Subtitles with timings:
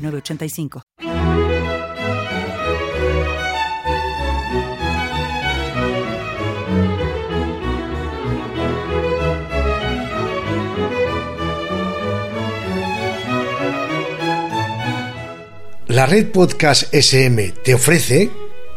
[0.00, 0.82] 985.
[15.88, 18.30] La red Podcast SM te ofrece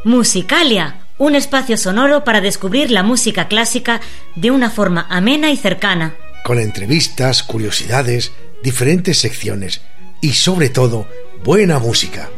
[0.04, 4.02] Musicalia, un espacio sonoro para descubrir la música clásica
[4.36, 6.16] de una forma amena y cercana.
[6.44, 8.32] Con entrevistas, curiosidades,
[8.64, 9.82] diferentes secciones
[10.24, 11.06] y sobre todo
[11.44, 12.30] buena música.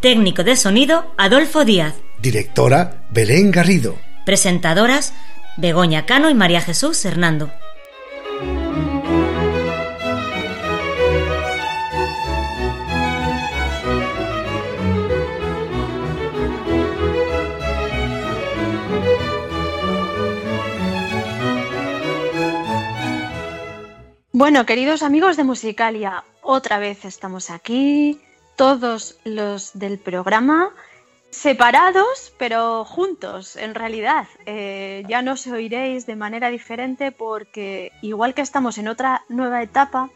[0.00, 1.94] Técnico de sonido, Adolfo Díaz.
[2.22, 3.96] Directora, Belén Garrido.
[4.24, 5.12] Presentadoras,
[5.58, 7.50] Begoña Cano y María Jesús Hernando.
[24.30, 28.20] Bueno, queridos amigos de Musicalia, otra vez estamos aquí,
[28.54, 30.70] todos los del programa
[31.30, 34.26] separados, pero juntos, en realidad.
[34.46, 40.10] Eh, ya nos oiréis de manera diferente porque igual que estamos en otra nueva etapa,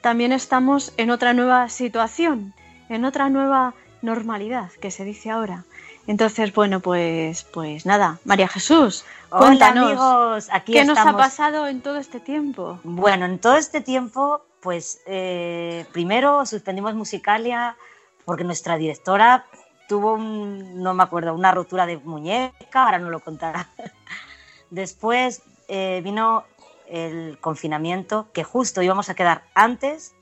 [0.00, 2.54] también estamos en otra nueva situación,
[2.88, 5.64] en otra nueva normalidad, que se dice ahora.
[6.06, 11.82] Entonces, bueno, pues, pues nada, María Jesús, cuéntanos, amigos, aquí ¿qué nos ha pasado en
[11.82, 12.80] todo este tiempo?
[12.82, 17.76] Bueno, en todo este tiempo, pues eh, primero suspendimos Musicalia
[18.24, 19.44] porque nuestra directora
[19.90, 23.68] tuvo no me acuerdo, una rotura de muñeca, ahora no lo contará.
[24.70, 26.44] Después eh, vino
[26.88, 30.14] el confinamiento, que justo íbamos a quedar antes,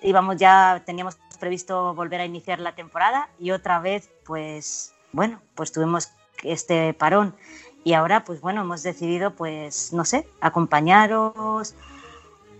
[0.00, 5.72] íbamos ya, teníamos previsto volver a iniciar la temporada y otra vez, pues, bueno, pues
[5.72, 6.12] tuvimos
[6.44, 7.34] este parón
[7.82, 11.74] y ahora, pues bueno, hemos decidido, pues, no sé, acompañaros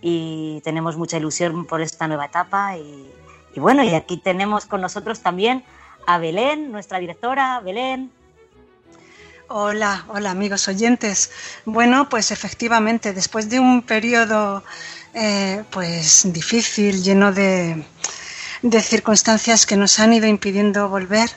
[0.01, 3.09] y tenemos mucha ilusión por esta nueva etapa y,
[3.55, 5.63] y bueno, y aquí tenemos con nosotros también
[6.09, 7.59] a Belén, nuestra directora.
[7.59, 8.11] Belén.
[9.47, 11.29] Hola, hola amigos oyentes.
[11.65, 14.63] Bueno, pues efectivamente, después de un periodo
[15.13, 17.85] eh, pues difícil, lleno de,
[18.63, 21.29] de circunstancias que nos han ido impidiendo volver,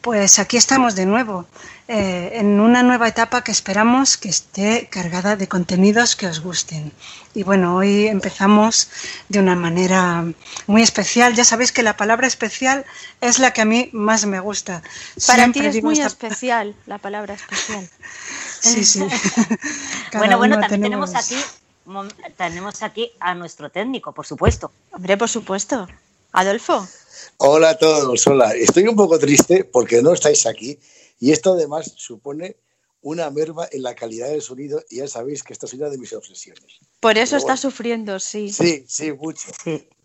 [0.00, 1.46] pues aquí estamos de nuevo.
[1.90, 6.92] Eh, en una nueva etapa que esperamos que esté cargada de contenidos que os gusten.
[7.34, 8.90] Y bueno, hoy empezamos
[9.30, 10.24] de una manera
[10.66, 11.34] muy especial.
[11.34, 12.84] Ya sabéis que la palabra especial
[13.22, 14.82] es la que a mí más me gusta.
[15.26, 17.88] Para ti es muy especial la palabra especial.
[18.60, 19.00] sí, sí.
[20.12, 21.36] bueno, bueno, también tenemos aquí
[22.36, 24.70] tenemos aquí a nuestro técnico, por supuesto.
[24.92, 25.88] Hombre, por supuesto.
[26.32, 26.86] Adolfo.
[27.38, 28.54] Hola a todos, hola.
[28.54, 30.78] Estoy un poco triste porque no estáis aquí
[31.20, 32.56] y esto además supone
[33.00, 35.98] una merma en la calidad del sonido y ya sabéis que esta es una de
[35.98, 36.78] mis obsesiones.
[37.00, 38.52] Por eso está sufriendo, sí.
[38.52, 39.48] Sí, sí, mucho.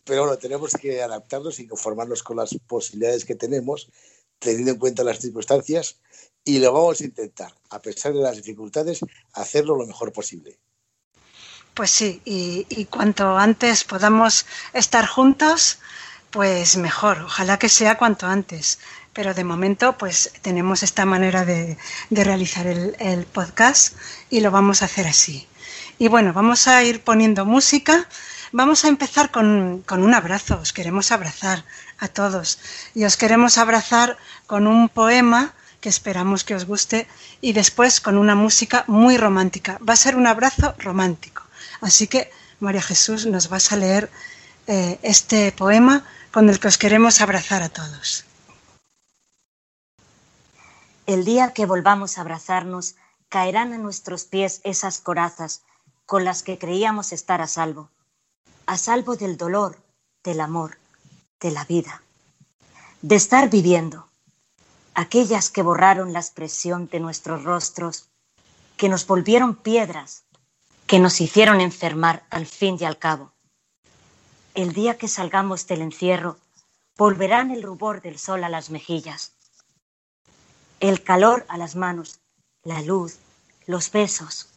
[0.03, 3.90] Pero bueno, tenemos que adaptarnos y conformarnos con las posibilidades que tenemos,
[4.38, 5.97] teniendo en cuenta las circunstancias,
[6.44, 9.00] y lo vamos a intentar, a pesar de las dificultades,
[9.34, 10.59] hacerlo lo mejor posible.
[11.73, 15.79] Pues sí, y, y cuanto antes podamos estar juntos,
[16.34, 17.22] pues mejor.
[17.22, 18.80] Ojalá que sea cuanto antes
[19.14, 21.78] pero de momento pues tenemos esta manera de,
[22.10, 23.96] realizar el, podcast
[24.30, 25.48] y lo vamos a hacer así.
[26.00, 28.08] Y bueno, vamos a ir poniendo música.
[28.52, 31.64] Vamos a empezar con, con un abrazo, os queremos abrazar
[32.00, 32.59] a todos
[32.94, 37.08] y os queremos abrazar con un poema que esperamos que os guste
[37.41, 39.79] y después con una música muy romántica.
[39.88, 41.44] Va a ser un abrazo romántico.
[41.82, 44.09] Así que, María Jesús, nos vas a leer
[44.68, 48.26] eh, este poema con el que os queremos abrazar a todos.
[51.06, 52.96] El día que volvamos a abrazarnos,
[53.30, 55.62] caerán a nuestros pies esas corazas
[56.08, 57.91] con las que creíamos estar a salvo,
[58.66, 59.78] a salvo del dolor,
[60.24, 60.80] del amor,
[61.40, 62.02] de la vida,
[63.03, 64.08] de estar viviendo,
[64.96, 68.09] aquellas que borraron la expresión de nuestros rostros,
[68.76, 70.24] que nos volvieron piedras,
[70.88, 73.33] que nos hicieron enfermar al fin y al cabo.
[74.55, 76.38] El día que salgamos del encierro,
[76.96, 79.34] volverán el rubor del sol a las mejillas,
[80.79, 82.20] el calor a las manos,
[82.64, 83.17] la luz,
[83.66, 84.50] los besos.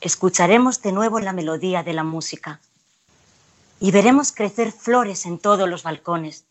[0.00, 2.60] Escucharemos de nuevo la melodía de la música
[3.78, 6.46] y veremos crecer flores en todos los balcones.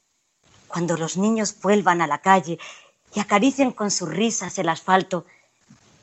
[0.68, 2.60] Cuando los niños vuelvan a la calle
[3.16, 5.26] y acaricien con sus risas el asfalto,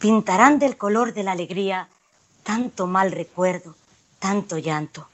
[0.00, 1.88] pintarán del color de la alegría
[2.42, 3.76] tanto mal recuerdo,
[4.18, 5.08] tanto llanto.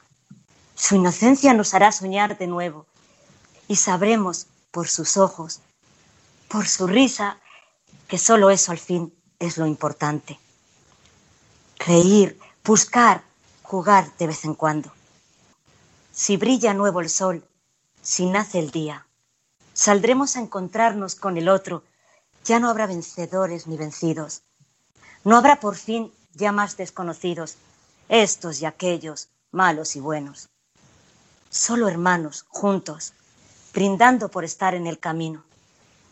[0.75, 2.87] Su inocencia nos hará soñar de nuevo
[3.69, 5.61] y sabremos por sus ojos,
[6.49, 7.39] por su risa,
[8.09, 10.39] que solo eso al fin es lo importante.
[11.79, 13.23] Reír, buscar,
[13.63, 14.93] jugar de vez en cuando.
[16.13, 17.45] Si brilla nuevo el sol,
[18.03, 19.07] si nace el día,
[19.73, 21.83] saldremos a encontrarnos con el otro,
[22.45, 24.43] ya no habrá vencedores ni vencidos.
[25.25, 27.57] No habrá por fin ya más desconocidos,
[28.09, 30.52] estos y aquellos, malos y buenos.
[31.53, 33.13] Solo hermanos, juntos,
[33.75, 35.45] brindando por estar en el camino.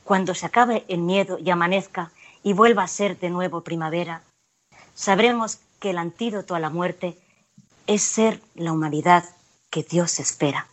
[0.05, 4.23] Cuando se acabe el miedo y amanezca y vuelva a ser de nuevo primavera,
[4.95, 7.19] sabremos que el antídoto a la muerte
[7.87, 9.25] es ser la humanidad
[9.71, 10.69] que Dios espera.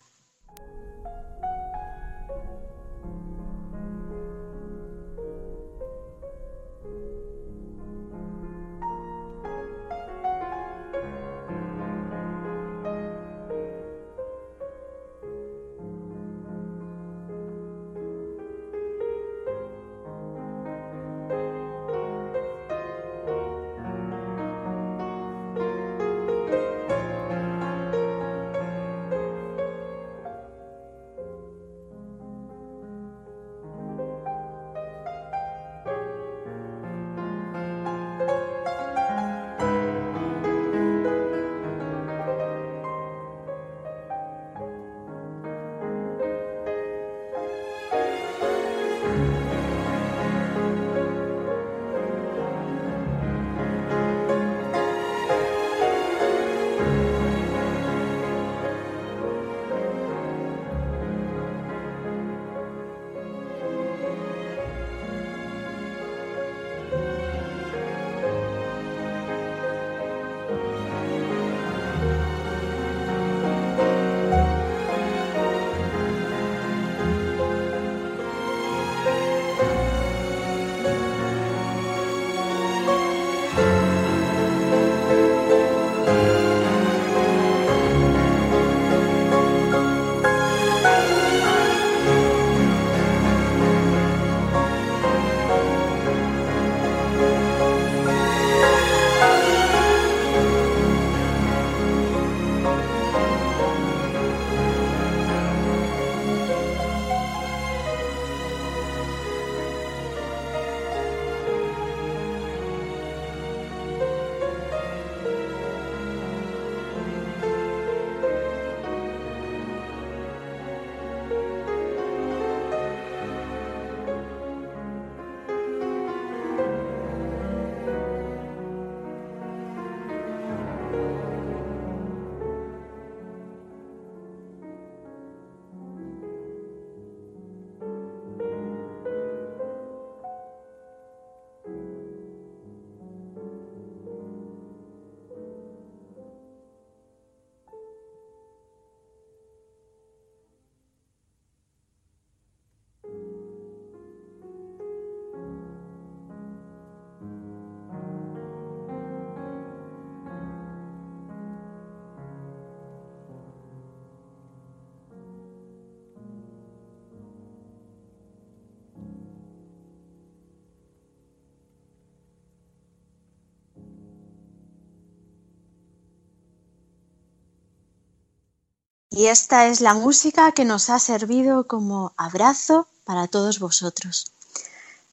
[179.17, 184.31] Y esta es la música que nos ha servido como abrazo para todos vosotros.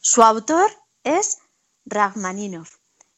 [0.02, 0.70] Su autor
[1.04, 1.38] es
[1.87, 2.66] Rachmaninov,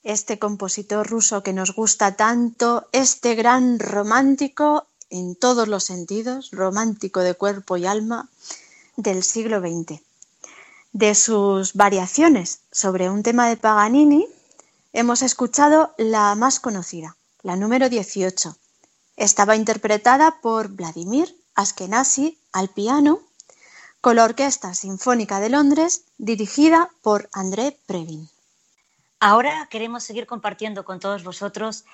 [0.05, 7.19] este compositor ruso que nos gusta tanto, este gran romántico en todos los sentidos, romántico
[7.19, 8.29] de cuerpo y alma
[8.95, 10.01] del siglo XX.
[10.93, 14.29] De sus variaciones sobre un tema de Paganini,
[14.93, 18.57] hemos escuchado la más conocida, la número 18,
[19.17, 23.21] estaba interpretada por Vladimir Askenazi al piano
[24.01, 28.29] con la Orquesta Sinfónica de Londres dirigida por André Previn.
[29.19, 31.85] Ahora queremos seguir compartiendo con todos vosotros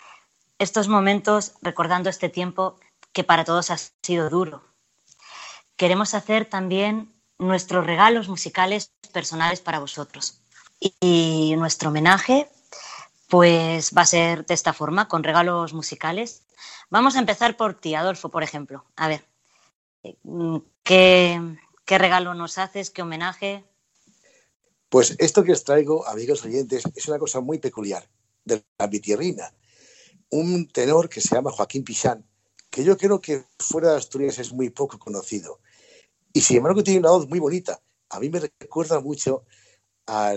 [0.58, 2.76] estos momentos recordando este tiempo
[3.12, 4.62] que para todos ha sido duro.
[5.76, 10.40] Queremos hacer también nuestros regalos musicales personales para vosotros.
[11.00, 12.48] Y nuestro homenaje
[13.32, 16.42] pues va a ser de esta forma, con regalos musicales.
[16.90, 18.84] Vamos a empezar por ti, Adolfo, por ejemplo.
[18.94, 19.24] A ver,
[20.82, 21.40] ¿qué,
[21.86, 22.90] qué regalo nos haces?
[22.90, 23.64] ¿Qué homenaje?
[24.90, 28.06] Pues esto que os traigo, amigos oyentes, es una cosa muy peculiar
[28.44, 29.54] de la mitierrina.
[30.28, 32.26] Un tenor que se llama Joaquín Pichán,
[32.68, 35.60] que yo creo que fuera de Asturias es muy poco conocido.
[36.34, 37.80] Y sin embargo tiene una voz muy bonita.
[38.10, 39.46] A mí me recuerda mucho
[40.06, 40.36] a...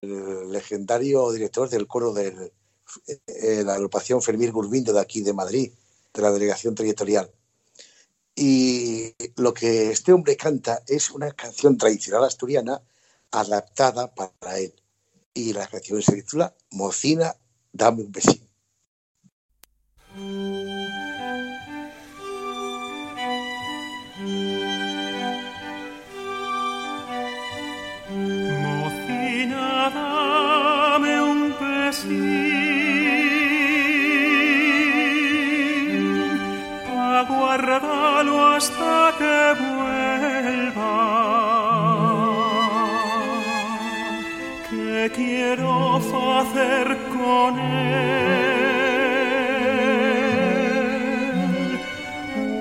[0.00, 2.52] El legendario director del coro de
[3.26, 5.72] eh, la agrupación Fermín Gurbindo de aquí de Madrid,
[6.14, 7.30] de la delegación territorial.
[8.34, 12.82] Y lo que este hombre canta es una canción tradicional asturiana
[13.30, 14.74] adaptada para él.
[15.34, 17.34] Y la canción se titula Mocina,
[17.72, 18.46] dame un besín.
[32.06, 32.56] Besín.
[37.28, 40.94] guardalo hasta que vuelva.
[44.70, 46.86] Que quiero hacer
[47.16, 48.26] con él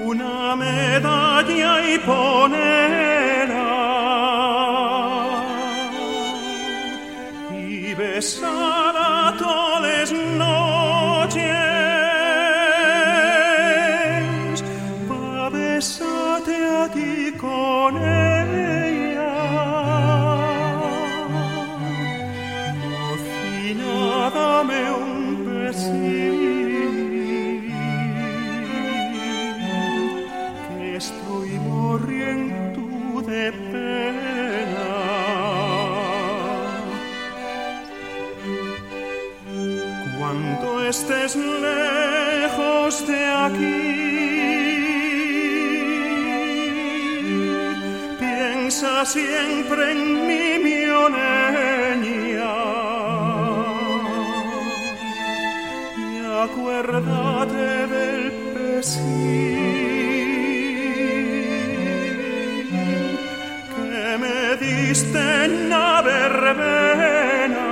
[0.05, 3.65] una medalla y ponerla
[7.53, 8.94] y besar
[49.05, 52.55] siempre en mi mioneña.
[55.97, 59.55] Y acuérdate del pesín
[63.75, 67.71] que me diste en la verbena.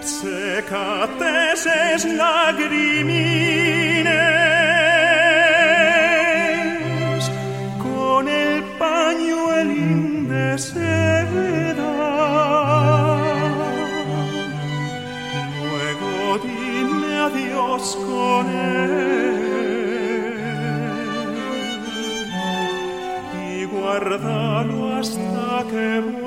[0.00, 3.37] Secate es lagrimines
[17.78, 19.38] con él
[23.50, 26.17] y guardalo hasta que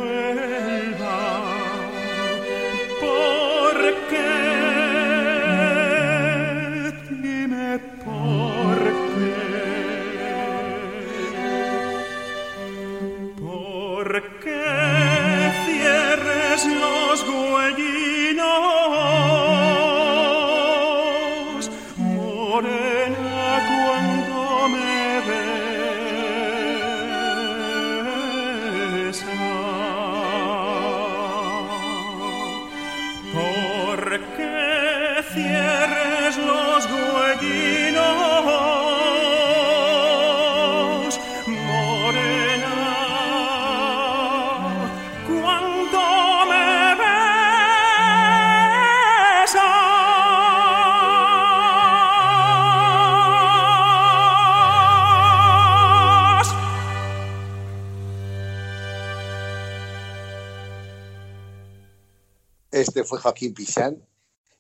[63.22, 64.04] Joaquín Pichán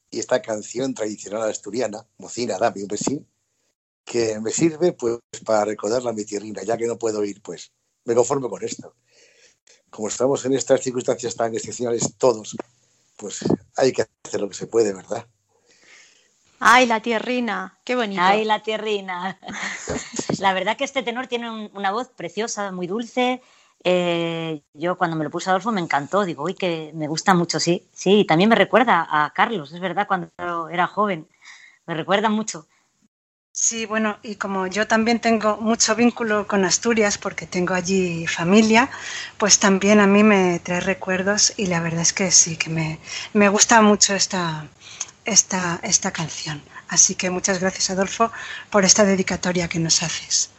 [0.09, 3.27] y esta canción tradicional asturiana, Mocina, dame un besín,
[4.03, 7.71] que me sirve pues para recordarla a mi tierrina, ya que no puedo ir, pues
[8.05, 8.95] me conformo con esto.
[9.89, 12.55] Como estamos en estas circunstancias tan excepcionales todos,
[13.17, 13.39] pues
[13.77, 15.25] hay que hacer lo que se puede, ¿verdad?
[16.59, 18.21] Ay, la tierrina, qué bonito.
[18.21, 19.39] Ay, la tierrina.
[20.39, 23.41] la verdad que este tenor tiene una voz preciosa, muy dulce.
[23.83, 27.59] Eh, yo cuando me lo puse Adolfo me encantó, digo, uy, que me gusta mucho,
[27.59, 30.29] sí, sí, también me recuerda a Carlos, es verdad, cuando
[30.69, 31.27] era joven,
[31.87, 32.67] me recuerda mucho.
[33.53, 38.89] Sí, bueno, y como yo también tengo mucho vínculo con Asturias porque tengo allí familia,
[39.37, 42.99] pues también a mí me trae recuerdos y la verdad es que sí, que me,
[43.33, 44.67] me gusta mucho esta,
[45.25, 46.61] esta, esta canción.
[46.87, 48.31] Así que muchas gracias, Adolfo,
[48.69, 50.49] por esta dedicatoria que nos haces.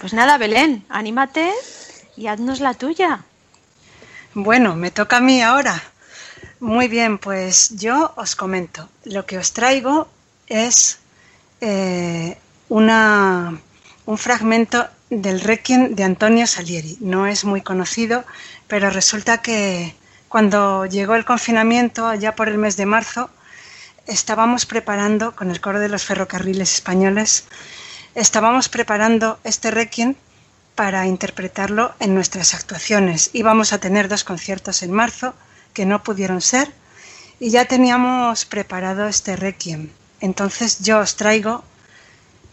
[0.00, 1.52] Pues nada, Belén, anímate
[2.16, 3.20] y haznos la tuya.
[4.34, 5.82] Bueno, me toca a mí ahora.
[6.60, 8.88] Muy bien, pues yo os comento.
[9.04, 10.08] Lo que os traigo
[10.46, 10.98] es
[11.60, 12.36] eh,
[12.68, 13.60] una,
[14.06, 16.98] un fragmento del Requiem de Antonio Salieri.
[17.00, 18.24] No es muy conocido,
[18.66, 19.94] pero resulta que
[20.28, 23.30] cuando llegó el confinamiento, allá por el mes de marzo,
[24.06, 27.44] estábamos preparando, con el coro de los ferrocarriles españoles,
[28.14, 30.14] estábamos preparando este Requiem
[30.76, 33.30] para interpretarlo en nuestras actuaciones.
[33.32, 35.34] Íbamos a tener dos conciertos en marzo
[35.72, 36.72] que no pudieron ser
[37.40, 39.88] y ya teníamos preparado este Requiem.
[40.20, 41.64] Entonces yo os traigo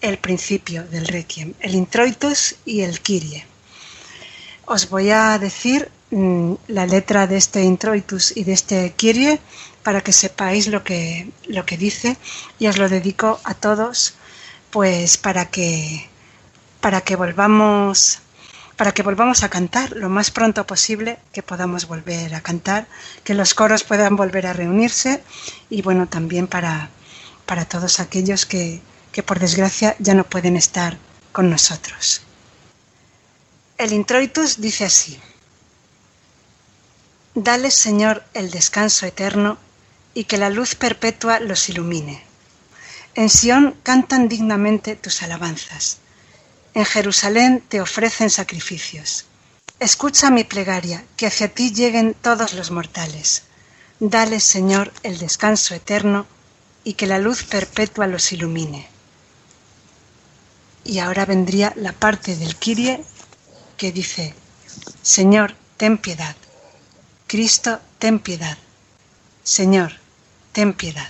[0.01, 3.45] el principio del Requiem, el introitus y el Kyrie.
[4.65, 9.39] Os voy a decir mm, la letra de este introitus y de este Kyrie
[9.83, 12.15] para que sepáis lo que, lo que dice
[12.57, 14.13] y os lo dedico a todos
[14.71, 16.07] pues para que
[16.83, 18.19] para que volvamos
[18.75, 22.87] para que volvamos a cantar lo más pronto posible, que podamos volver a cantar,
[23.23, 25.23] que los coros puedan volver a reunirse
[25.69, 26.89] y bueno, también para
[27.45, 28.81] para todos aquellos que,
[29.13, 30.97] que por desgracia ya no pueden estar
[31.31, 32.21] con nosotros.
[33.77, 35.19] El introitus dice así,
[37.33, 39.57] Dale, Señor, el descanso eterno
[40.13, 42.21] y que la luz perpetua los ilumine.
[43.15, 46.02] En Sión cantan dignamente tus alabanzas.
[46.75, 49.25] En Jerusalén te ofrecen sacrificios.
[49.79, 53.43] Escucha mi plegaria, que hacia ti lleguen todos los mortales.
[53.99, 56.25] Dale, Señor, el descanso eterno
[56.83, 58.87] y que la luz perpetua los ilumine.
[60.83, 63.03] Y ahora vendría la parte del Kirie
[63.77, 64.33] que dice,
[65.01, 66.35] Señor, ten piedad.
[67.27, 68.57] Cristo, ten piedad.
[69.43, 69.93] Señor,
[70.51, 71.09] ten piedad.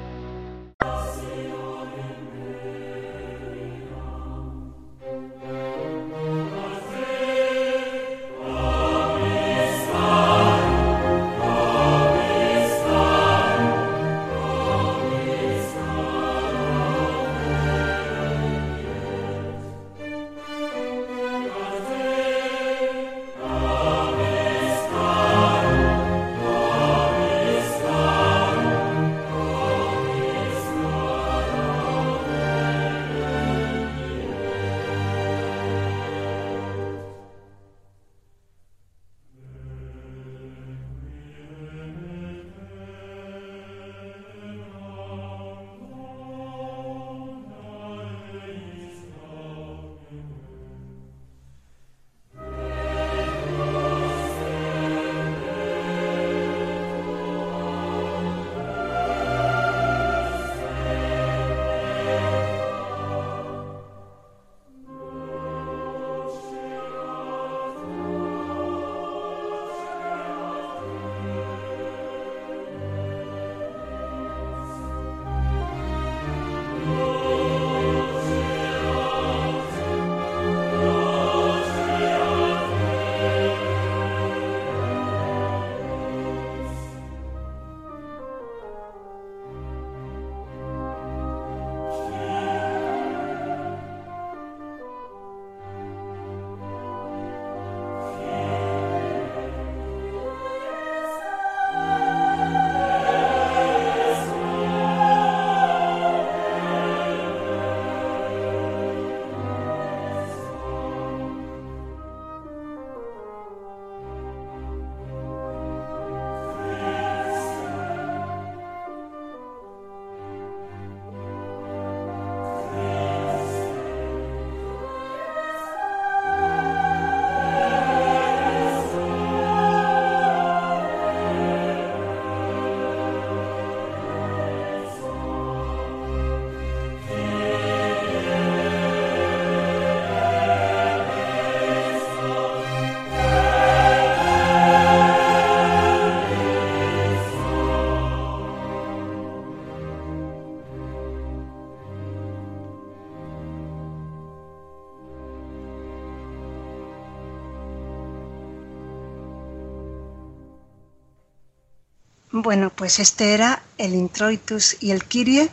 [162.51, 165.49] Bueno, pues este era el Introitus y el Kyrie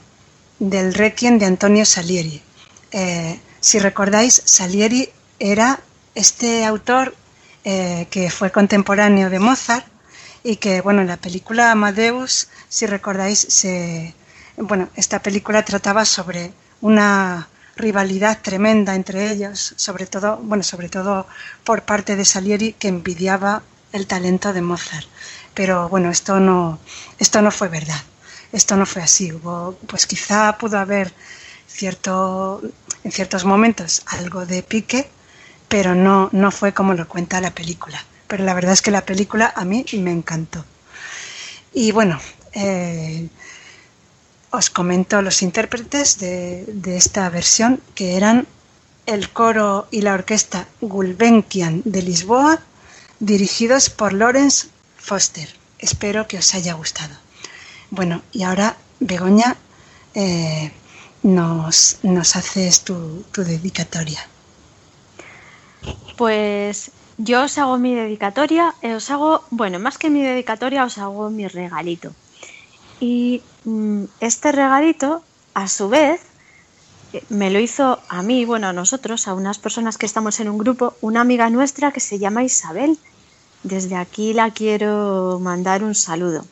[0.58, 2.42] del Requiem de Antonio Salieri.
[2.90, 5.08] Eh, si recordáis, Salieri
[5.38, 5.78] era
[6.16, 7.14] este autor
[7.62, 9.86] eh, que fue contemporáneo de Mozart
[10.42, 14.12] y que, bueno, en la película Amadeus, si recordáis, se,
[14.56, 21.28] bueno, esta película trataba sobre una rivalidad tremenda entre ellos, sobre todo, bueno, sobre todo
[21.62, 25.06] por parte de Salieri que envidiaba el talento de Mozart
[25.58, 26.78] pero bueno, esto no,
[27.18, 28.00] esto no fue verdad,
[28.52, 31.12] esto no fue así, hubo, pues quizá pudo haber
[31.66, 32.62] cierto,
[33.02, 35.10] en ciertos momentos algo de pique,
[35.66, 38.00] pero no, no fue como lo cuenta la película.
[38.28, 40.64] Pero la verdad es que la película a mí me encantó.
[41.74, 42.20] Y bueno,
[42.52, 43.28] eh,
[44.50, 48.46] os comento los intérpretes de, de, esta versión, que eran
[49.06, 52.60] el coro y la orquesta Gulbenkian de Lisboa,
[53.18, 54.68] dirigidos por Lawrence
[55.08, 55.48] Foster.
[55.78, 57.14] Espero que os haya gustado.
[57.90, 59.56] Bueno, y ahora, Begoña,
[60.14, 60.70] eh,
[61.22, 64.20] nos, nos, haces tu, tu dedicatoria.
[66.18, 70.98] Pues yo os hago mi dedicatoria, eh, os hago, bueno, más que mi dedicatoria, os
[70.98, 72.12] hago mi regalito.
[73.00, 75.22] Y mm, este regalito,
[75.54, 76.20] a su vez,
[77.14, 80.50] eh, me lo hizo a mí, bueno, a nosotros, a unas personas que estamos en
[80.50, 82.98] un grupo, una amiga nuestra que se llama Isabel.
[83.62, 86.44] Desde aquí la quiero mandar un saludo.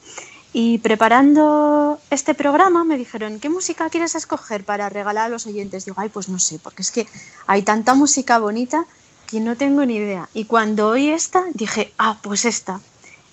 [0.53, 5.85] Y preparando este programa me dijeron, ¿qué música quieres escoger para regalar a los oyentes?
[5.85, 7.07] Digo, ay, pues no sé, porque es que
[7.47, 8.87] hay tanta música bonita
[9.27, 10.29] que no tengo ni idea.
[10.33, 12.81] Y cuando oí esta, dije, ah, pues esta,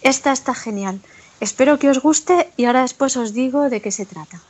[0.01, 0.99] esta está genial.
[1.39, 4.41] Espero que os guste y ahora después os digo de qué se trata.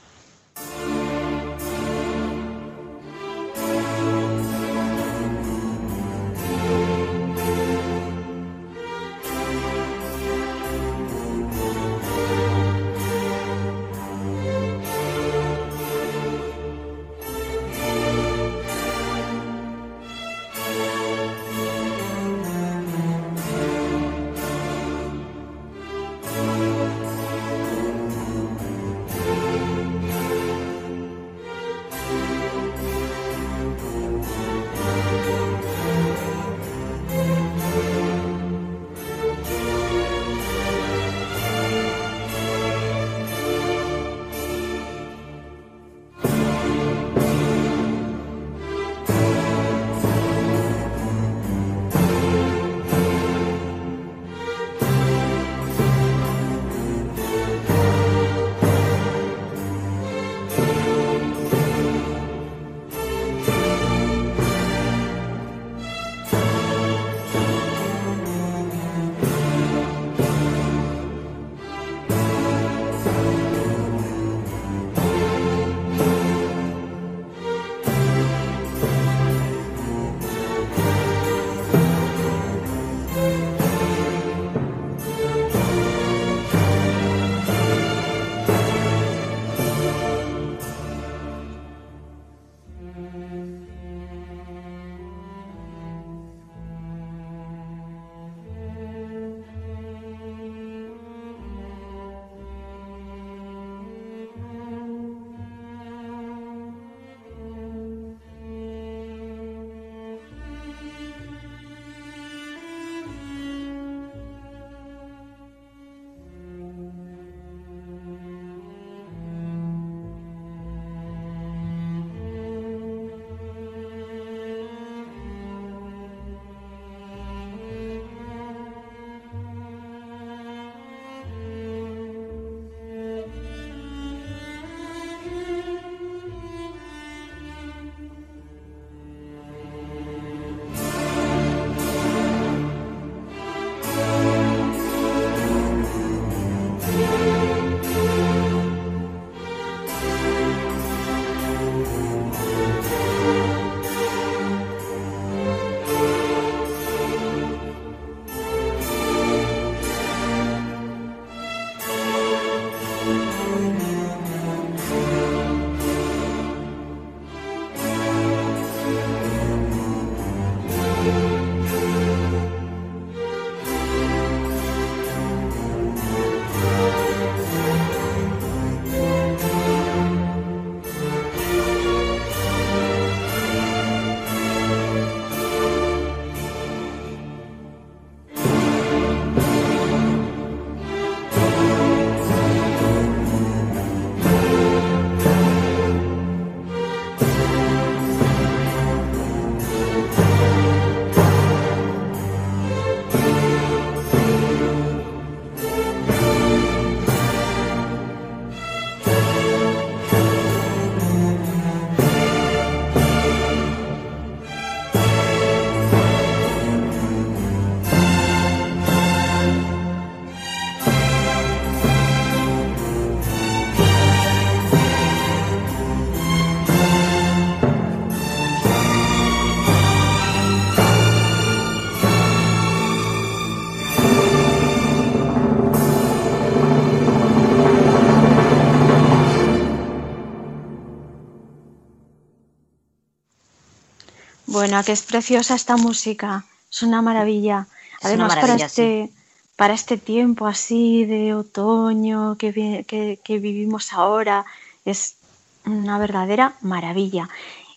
[244.64, 247.68] Bueno, que es preciosa esta música, es una maravilla.
[248.02, 249.10] Además, para, este,
[249.58, 252.86] para este tiempo así de otoño que,
[253.22, 254.46] que, vivimos ahora,
[254.86, 255.18] es
[255.66, 257.28] una verdadera maravilla.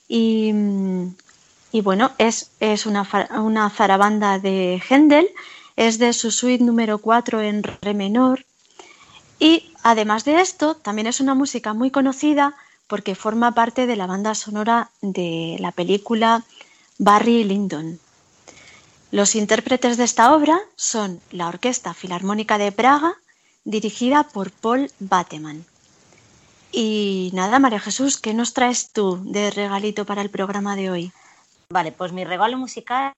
[0.06, 0.52] Y,
[1.72, 5.28] y bueno, es, es una, una, zarabanda de Händel,
[5.74, 8.46] es de su suite número 4 en re menor.
[9.40, 12.54] Y además de esto, también es una música muy conocida
[12.86, 16.44] porque forma parte de la banda sonora de la película
[16.98, 18.00] Barry Lyndon.
[19.10, 23.14] Los intérpretes de esta obra son la Orquesta Filarmónica de Praga,
[23.64, 25.64] dirigida por Paul Bateman.
[26.72, 31.12] Y nada, María Jesús, ¿qué nos traes tú de regalito para el programa de hoy?
[31.70, 33.12] Vale, pues mi regalo musical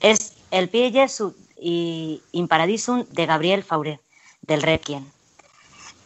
[0.00, 4.00] es El Pie Jesu y In Paradisum de Gabriel Fauré,
[4.42, 5.04] del Requiem.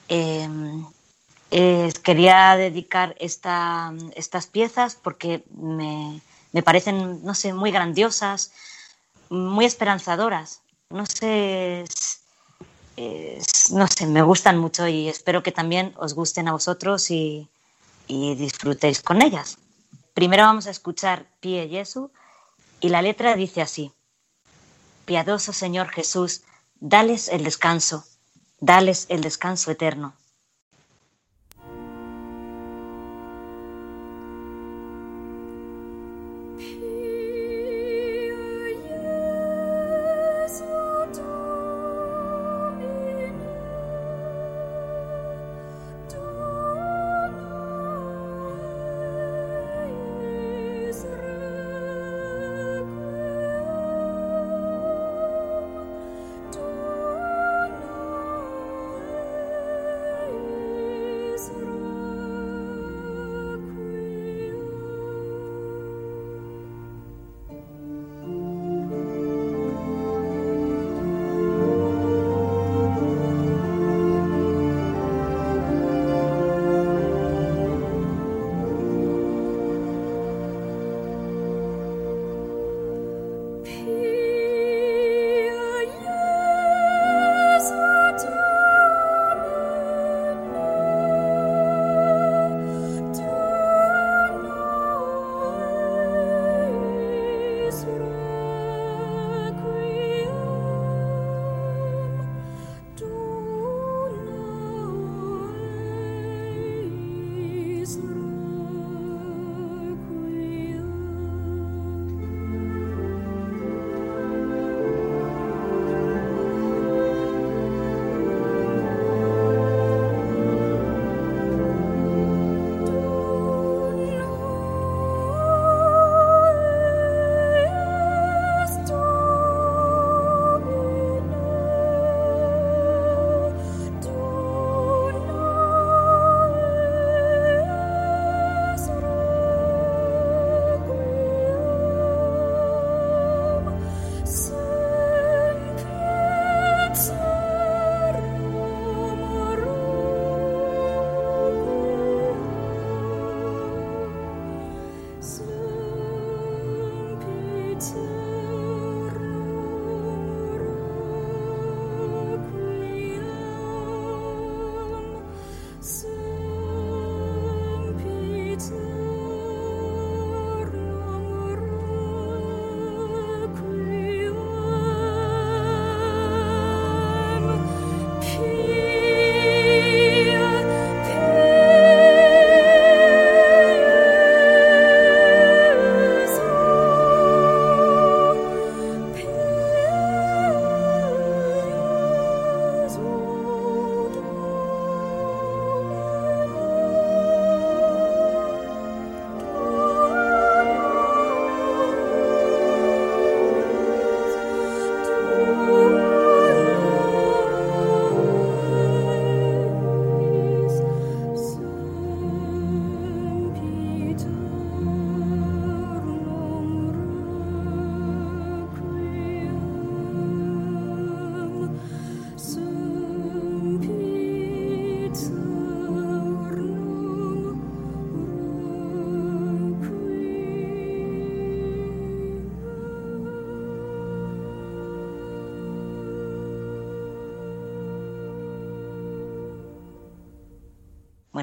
[0.09, 0.85] Em,
[2.03, 6.21] quería dedicar estas piezas porque me,
[6.63, 8.53] parecen, no sé, muy grandiosas,
[9.29, 10.63] muy esperanzadoras.
[10.91, 11.85] No sé,
[13.71, 17.49] no sé, me gustan mucho y espero que también os gusten a vosotros y,
[18.07, 19.59] y disfrutéis con ellas.
[20.15, 22.11] Primero vamos a escuchar Pie Jesu
[22.81, 23.93] y la letra dice así.
[25.05, 26.43] Piadoso Señor Jesús,
[26.81, 28.05] dales el descanso,
[28.59, 30.15] dales el descanso eterno.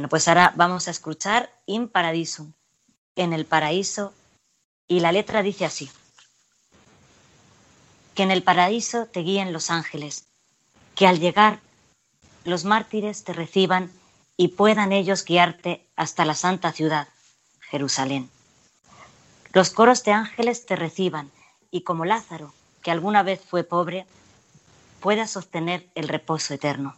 [0.09, 2.53] Pues ahora vamos a escuchar In Paradisum,
[3.15, 4.13] en el paraíso,
[4.87, 5.91] y la letra dice así.
[8.15, 10.25] Que en el paraíso te guíen los ángeles,
[10.95, 11.59] que al llegar
[12.45, 13.91] los mártires te reciban
[14.37, 17.09] y puedan ellos guiarte hasta la santa ciudad,
[17.59, 18.29] Jerusalén.
[19.51, 21.31] Los coros de ángeles te reciban
[21.69, 24.05] y como Lázaro, que alguna vez fue pobre,
[25.01, 26.95] puedas sostener el reposo eterno.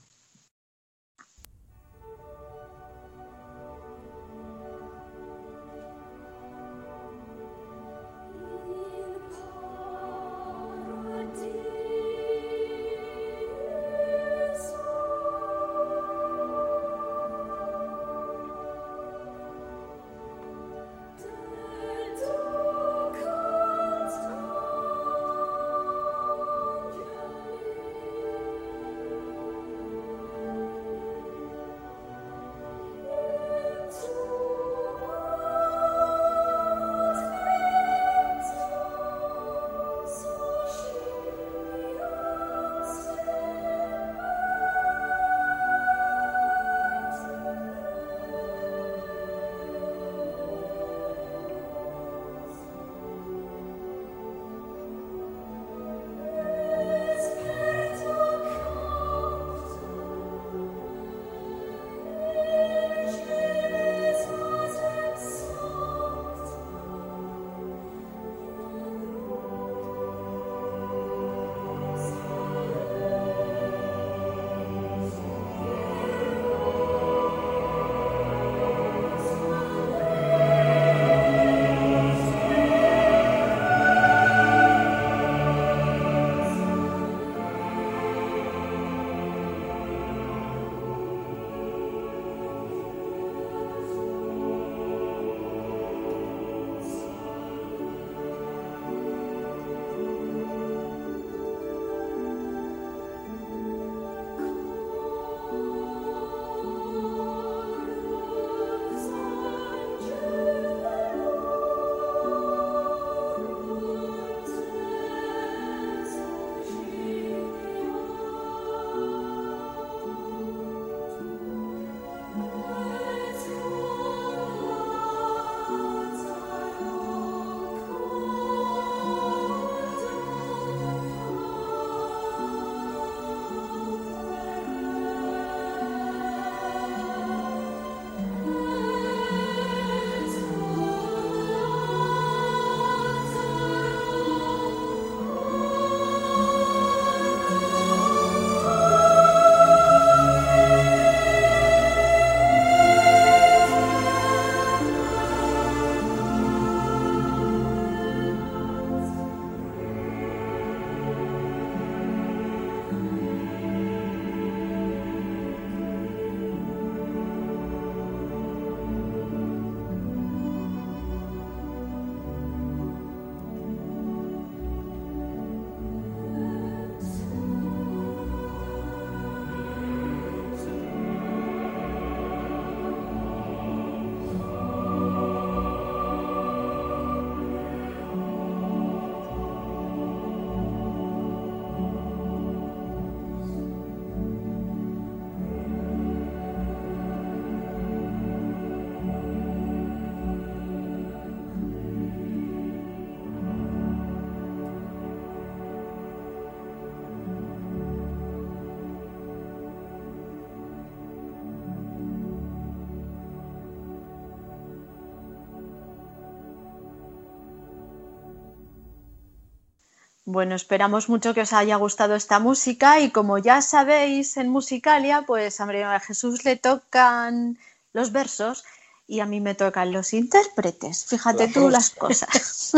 [220.31, 225.23] Bueno, esperamos mucho que os haya gustado esta música y como ya sabéis en Musicalia,
[225.23, 227.57] pues a María Jesús le tocan
[227.93, 228.63] los versos
[229.07, 231.05] y a mí me tocan los intérpretes.
[231.05, 232.73] Fíjate tú las cosas.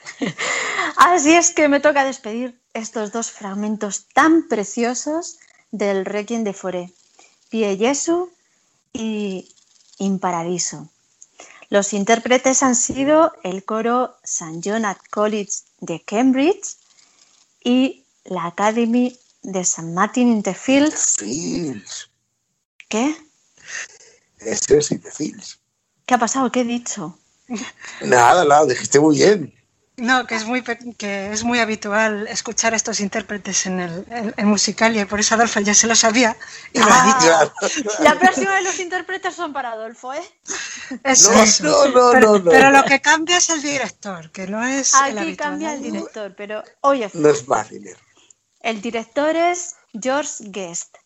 [0.96, 5.38] Así es que me toca despedir estos dos fragmentos tan preciosos
[5.70, 6.92] del Requiem de Foré,
[7.50, 8.32] Pie Jesu
[8.92, 9.48] y
[9.98, 10.88] In Paradiso.
[11.68, 14.60] Los intérpretes han sido el coro St.
[14.64, 16.79] John at College de Cambridge
[17.62, 19.88] y la Academy de St.
[19.92, 21.16] Martin in the Fields.
[21.18, 22.10] Fields.
[22.88, 23.16] ¿Qué?
[24.38, 25.58] Ese es in the Fields.
[26.06, 26.50] ¿Qué ha pasado?
[26.50, 27.18] ¿Qué he dicho?
[28.00, 29.54] Nada, nada, dijiste muy bien.
[29.96, 34.48] No, que es muy que es muy habitual escuchar a estos intérpretes en el en,
[34.48, 36.36] musical y por eso Adolfo ya se lo sabía.
[36.72, 37.52] Y ah,
[38.00, 40.22] la próxima de los intérpretes son para Adolfo, ¿eh?
[41.04, 41.30] Eso,
[41.62, 45.18] no, no, no, no, pero, lo que cambia es el director, que no es Aquí
[45.18, 47.10] el cambia el director, pero oye.
[47.12, 47.94] No es fácil.
[48.60, 50.96] El director es George Guest.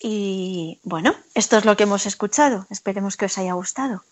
[0.00, 2.66] Y bueno, esto es lo que hemos escuchado.
[2.70, 4.02] Esperemos que os haya gustado.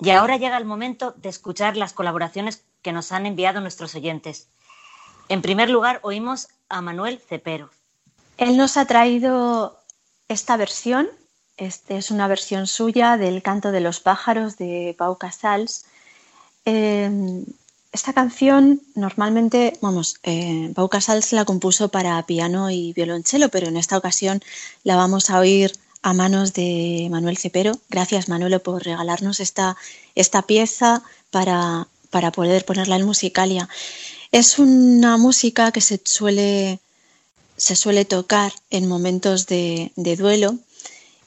[0.00, 4.48] Y ahora llega el momento de escuchar las colaboraciones que nos han enviado nuestros oyentes.
[5.28, 7.70] En primer lugar, oímos a Manuel Cepero.
[8.36, 9.78] Él nos ha traído
[10.28, 11.08] esta versión.
[11.56, 15.84] Este es una versión suya del Canto de los pájaros de Pau Casals.
[16.64, 17.44] Em,
[17.92, 23.76] esta canción normalmente, vamos, eh, Pau Casals la compuso para piano y violonchelo, pero en
[23.76, 24.40] esta ocasión
[24.82, 25.72] la vamos a oír
[26.02, 27.72] a manos de Manuel Cepero.
[27.88, 29.76] Gracias, Manuelo, por regalarnos esta,
[30.14, 33.68] esta pieza para, para poder ponerla en Musicalia.
[34.32, 36.80] Es una música que se suele,
[37.56, 40.58] se suele tocar en momentos de, duelo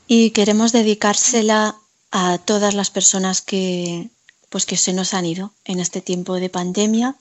[0.07, 1.76] y queremos dedicársela
[2.11, 4.09] a todas las personas que,
[4.49, 7.15] pues que se nos han ido en este tiempo de pandemia.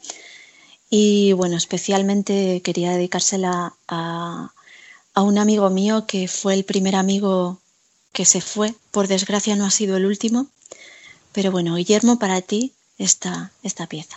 [0.88, 4.53] Y bueno, especialmente quería dedicársela a,
[5.14, 7.58] a un amigo mío que fue el primer amigo
[8.12, 8.74] que se fue.
[8.90, 10.46] Por desgracia no ha sido el último.
[11.32, 14.16] Pero bueno, Guillermo, para ti está esta pieza.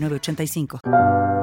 [0.09, 1.40] 8985.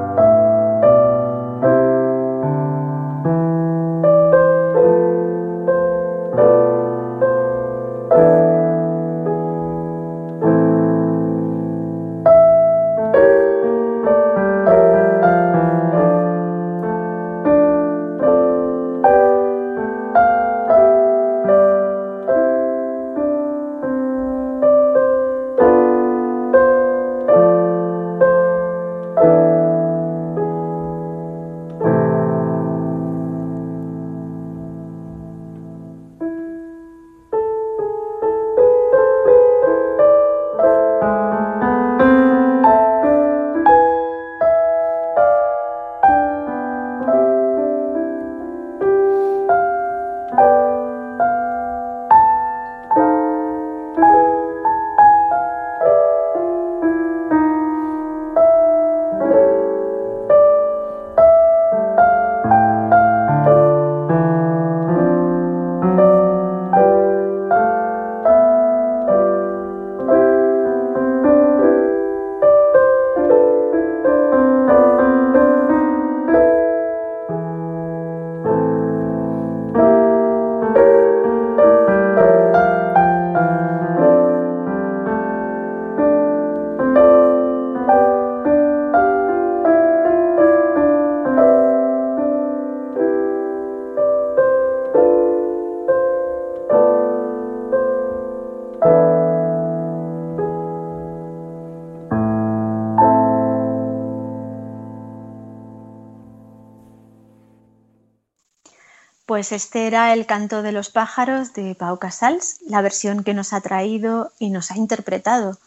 [109.39, 113.53] Pues este era el canto de los pájaros de Pau Casals, la versión que nos
[113.53, 115.57] ha traído y nos ha interpretado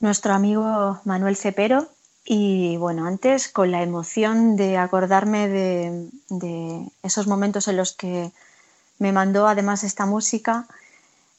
[0.00, 1.86] nuestro amigo Manuel Cepero.
[2.24, 8.32] Y bueno, antes con la emoción de acordarme de, esos momentos en los que
[8.98, 10.66] me mandó además esta música,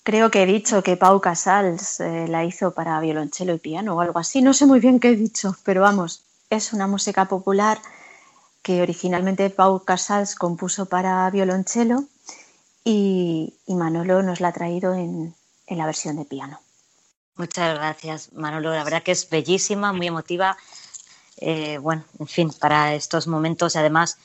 [0.04, 4.00] creo que he dicho que Pau Casals eh, la hizo para violonchelo y piano o
[4.00, 4.41] algo así.
[4.41, 7.80] No sé muy bien qué he dicho, pero vamos, es una música popular
[8.64, 12.05] que originalmente Pau Casals compuso para violonchelo
[12.84, 15.36] y, Manolo nos la ha traído en,
[15.68, 16.59] la versión de piano.
[17.36, 18.74] Muchas gracias, Manolo.
[18.74, 20.57] La verdad que es bellísima, muy emotiva.
[21.38, 24.18] Eh, bueno, en fin, para estos momentos, además,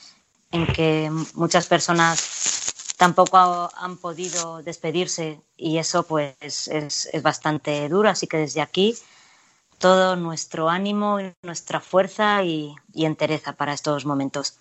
[0.53, 6.68] en que muchas personas tampoco han podido despedirse y eso pues es,
[7.12, 8.09] es bastante duro.
[8.11, 8.97] Así que desde aquí
[9.79, 14.59] todo nuestro ánimo, nuestra fuerza y, entereza para estos momentos.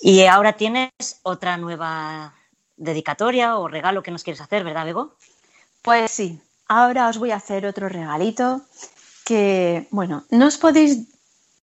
[0.00, 0.90] Y ahora tienes
[1.22, 2.34] otra nueva
[2.76, 5.16] dedicatoria o regalo que nos quieres hacer, ¿verdad, Bego?
[5.82, 8.62] Pues sí, ahora os voy a hacer otro regalito
[9.24, 11.08] que, bueno, no os podéis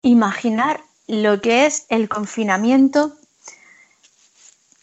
[0.01, 3.15] imaginar lo que es el confinamiento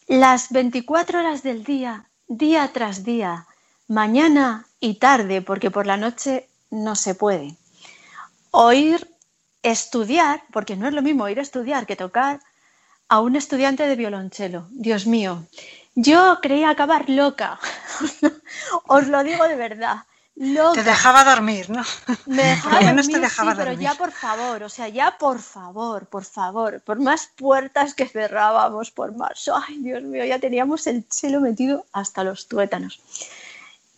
[0.07, 3.47] las 24 horas del día, día tras día,
[3.89, 7.55] mañana y tarde, porque por la noche no se puede.
[8.51, 9.09] Oír
[9.63, 12.41] estudiar, porque no es lo mismo oír estudiar que tocar
[13.09, 14.67] a un estudiante de violonchelo.
[14.71, 15.47] Dios mío,
[15.95, 17.61] yo creía acabar loca.
[18.89, 19.99] Os lo digo de verdad.
[20.35, 21.83] Te dejaba dormir, ¿no?
[22.25, 26.25] Me dejaba dormir, te dejaba pero ya por favor, o sea, ya por favor, por
[26.25, 31.43] favor, por más puertas que cerrábamos, por más, ay Dios mío, ya teníamos el chelo
[31.43, 32.99] metido hasta los tuétanos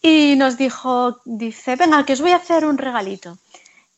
[0.06, 3.38] y nos dijo, dice, venga, que os voy a hacer un regalito.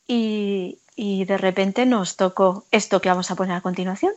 [0.06, 4.12] Y, y de repente nos tocó esto que vamos a poner a continuación.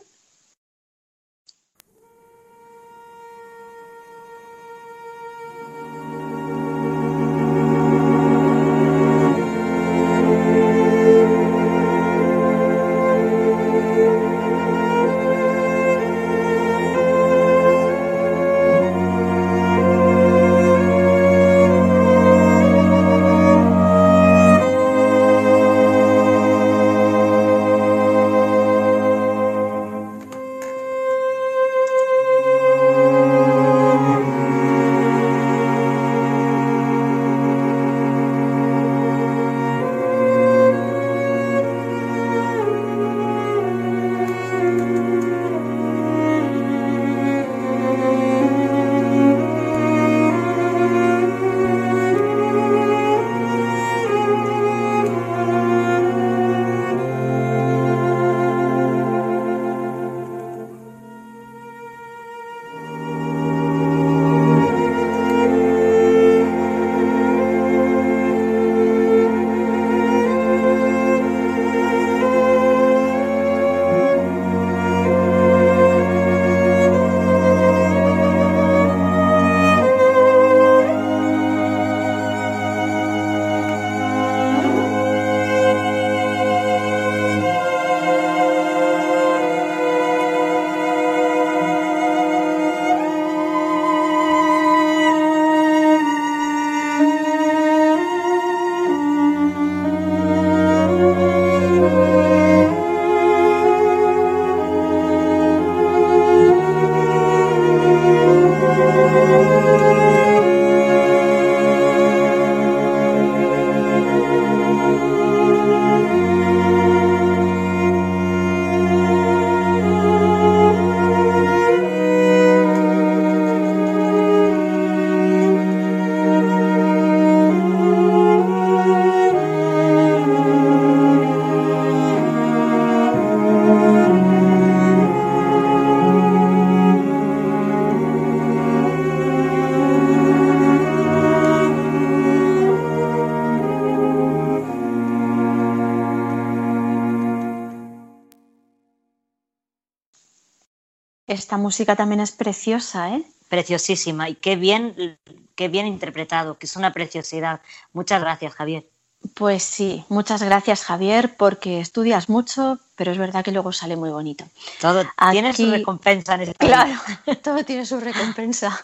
[151.50, 153.24] Esta música también es preciosa, ¿eh?
[153.48, 155.18] Preciosísima y qué bien,
[155.56, 157.60] qué bien interpretado, que es una preciosidad.
[157.92, 158.86] Muchas gracias, Javier.
[159.34, 164.10] Pues sí, muchas gracias, Javier, porque estudias mucho, pero es verdad que luego sale muy
[164.10, 164.44] bonito.
[164.80, 166.94] Todo tiene su recompensa en este Claro,
[167.42, 168.80] todo tiene su recompensa.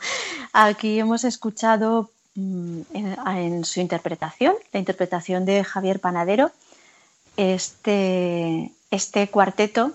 [0.52, 6.50] Aquí hemos escuchado mm, en, su interpretación, la interpretación de Javier Panadero,
[7.36, 9.92] este, este cuarteto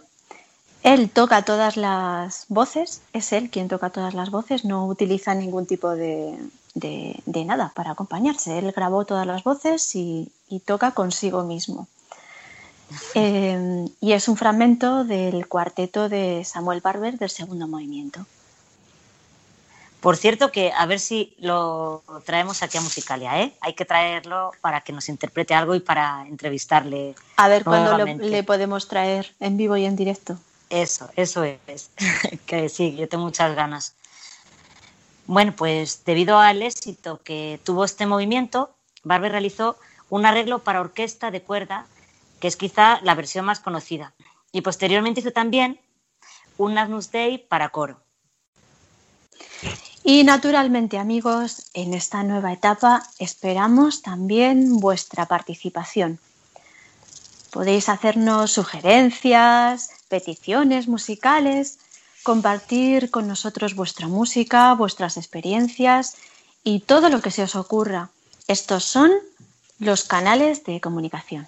[0.83, 5.67] Él toca todas las voces, es él quien toca todas las voces, no utiliza ningún
[5.67, 6.37] tipo de,
[7.25, 8.57] nada para acompañarse.
[8.57, 10.31] Él grabó todas las voces y,
[10.65, 11.87] toca consigo mismo.
[13.13, 18.25] Eh, y es un fragmento del cuarteto de Samuel Barber del segundo movimiento.
[20.01, 23.53] Por cierto, que a ver si lo traemos aquí a Musicalia, ¿eh?
[23.61, 27.13] Hay que traerlo para que nos interprete algo y para entrevistarle.
[27.37, 30.37] A ver cuándo le podemos traer en vivo y en directo.
[30.71, 31.91] Eso, eso es.
[32.45, 33.93] que sí, yo tengo muchas ganas.
[35.27, 39.77] Bueno, pues debido al éxito que tuvo este movimiento, Barber realizó
[40.09, 41.87] un arreglo para orquesta de cuerda,
[42.39, 44.13] que es quizá la versión más conocida.
[44.53, 45.79] Y posteriormente hizo también
[46.57, 47.99] un Agnus Dei para coro.
[50.03, 56.19] Y naturalmente, amigos, en esta nueva etapa esperamos también vuestra participación.
[57.51, 61.79] Podéis hacernos sugerencias, peticiones musicales,
[62.23, 66.15] compartir con nosotros vuestra música, vuestras experiencias
[66.63, 68.09] y todo lo que se os ocurra.
[68.47, 69.11] Estos son
[69.79, 71.47] los canales de comunicación.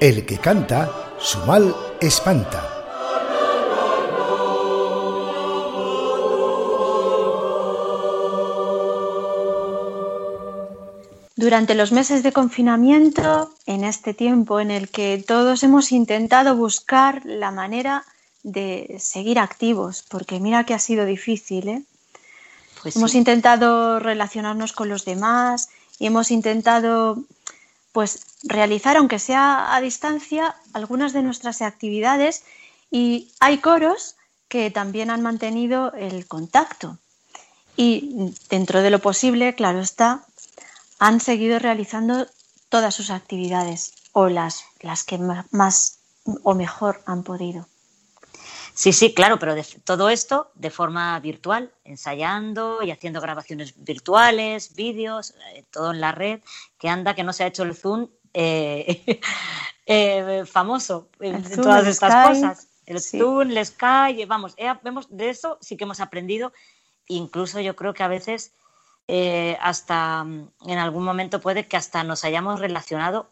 [0.00, 2.66] El que canta, su mal espanta.
[11.36, 17.20] Durante los meses de confinamiento, en este tiempo en el que todos hemos intentado buscar
[17.26, 18.04] la manera
[18.42, 21.82] de seguir activos, porque mira que ha sido difícil, ¿eh?
[22.80, 27.18] Pues hemos intentado relacionarnos con los demás y hemos intentado
[27.92, 32.44] pues realizar, aunque sea a distancia, algunas de nuestras actividades
[32.90, 34.16] y hay coros
[34.48, 36.98] que también han mantenido el contacto.
[37.76, 40.24] Y dentro de lo posible, claro está,
[40.98, 42.26] han seguido realizando
[42.68, 45.18] todas sus actividades o las, las que
[45.50, 45.98] más
[46.42, 47.66] o mejor han podido.
[48.80, 54.74] Sí, sí, claro, pero de, todo esto de forma virtual, ensayando y haciendo grabaciones virtuales,
[54.74, 56.40] vídeos, eh, todo en la red,
[56.78, 59.20] que anda que no se ha hecho el Zoom eh,
[59.86, 62.68] eh, famoso en, todas estas cosas.
[62.86, 66.54] El Zoom, el Sky, vamos, vemos, de eso sí que hemos aprendido.
[67.06, 68.54] Incluso yo creo que a veces
[69.60, 73.28] hasta en algún momento puede que hasta nos hayamos relacionado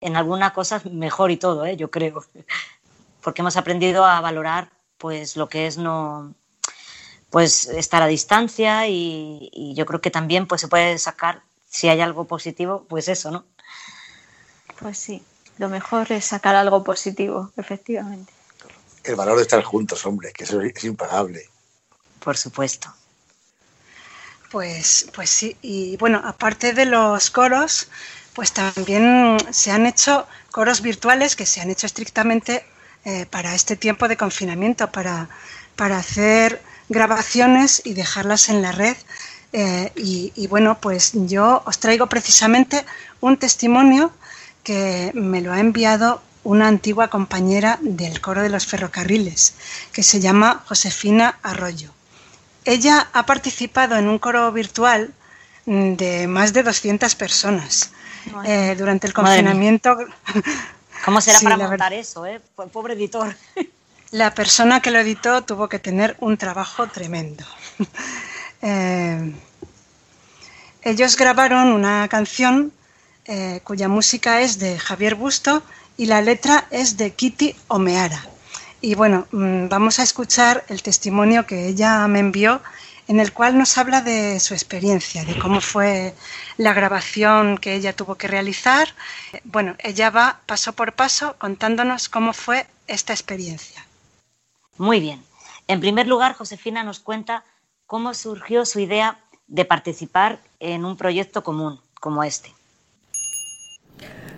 [0.00, 2.24] en alguna cosa mejor y todo, yo creo
[3.22, 6.34] porque hemos aprendido a valorar pues lo que es no
[7.30, 12.00] pues estar a distancia y, yo creo que también pues se puede sacar si hay
[12.00, 13.44] algo positivo pues eso no
[14.78, 15.22] pues sí
[15.58, 18.32] lo mejor es sacar algo positivo efectivamente.
[19.04, 21.48] El valor de estar juntos hombre que eso es impagable.
[22.20, 22.92] Por supuesto.
[24.50, 27.88] Pues pues sí y bueno aparte de los coros
[28.34, 32.64] pues también se han hecho coros virtuales que se han hecho estrictamente
[33.04, 35.28] eh, para este tiempo de confinamiento, para,
[35.76, 38.96] para, hacer grabaciones y dejarlas en la red.
[39.52, 42.84] Eh, y, bueno, pues yo os traigo precisamente
[43.20, 44.10] un testimonio
[44.62, 49.54] que me lo ha enviado una antigua compañera del coro de los ferrocarriles,
[49.92, 51.90] que se llama Josefina Arroyo.
[52.64, 55.12] Ella ha participado en un coro virtual
[55.66, 57.90] de más de 200 personas.
[58.44, 59.98] Eh, durante el confinamiento
[61.04, 62.40] ¿Cómo será para montar eso, eh?
[62.72, 63.36] Pobre editor.
[64.10, 67.44] La persona que lo editó tuvo que tener un trabajo tremendo.
[68.66, 69.34] Eh,
[70.80, 72.72] ellos grabaron una canción
[73.26, 75.62] eh, cuya música es de Javier Busto
[75.98, 78.24] y la letra es de Kitty Omeara.
[78.80, 82.62] Y bueno, mm, vamos a escuchar el testimonio que ella me envió
[83.08, 86.14] en el cual nos habla de su experiencia, de cómo fue
[86.56, 88.88] la grabación que ella tuvo que realizar.
[89.44, 93.84] Bueno, ella va paso por paso contándonos cómo fue esta experiencia.
[94.78, 95.22] Muy bien.
[95.68, 97.44] En primer lugar, Josefina nos cuenta
[97.86, 102.52] cómo surgió su idea de participar en un proyecto común como este.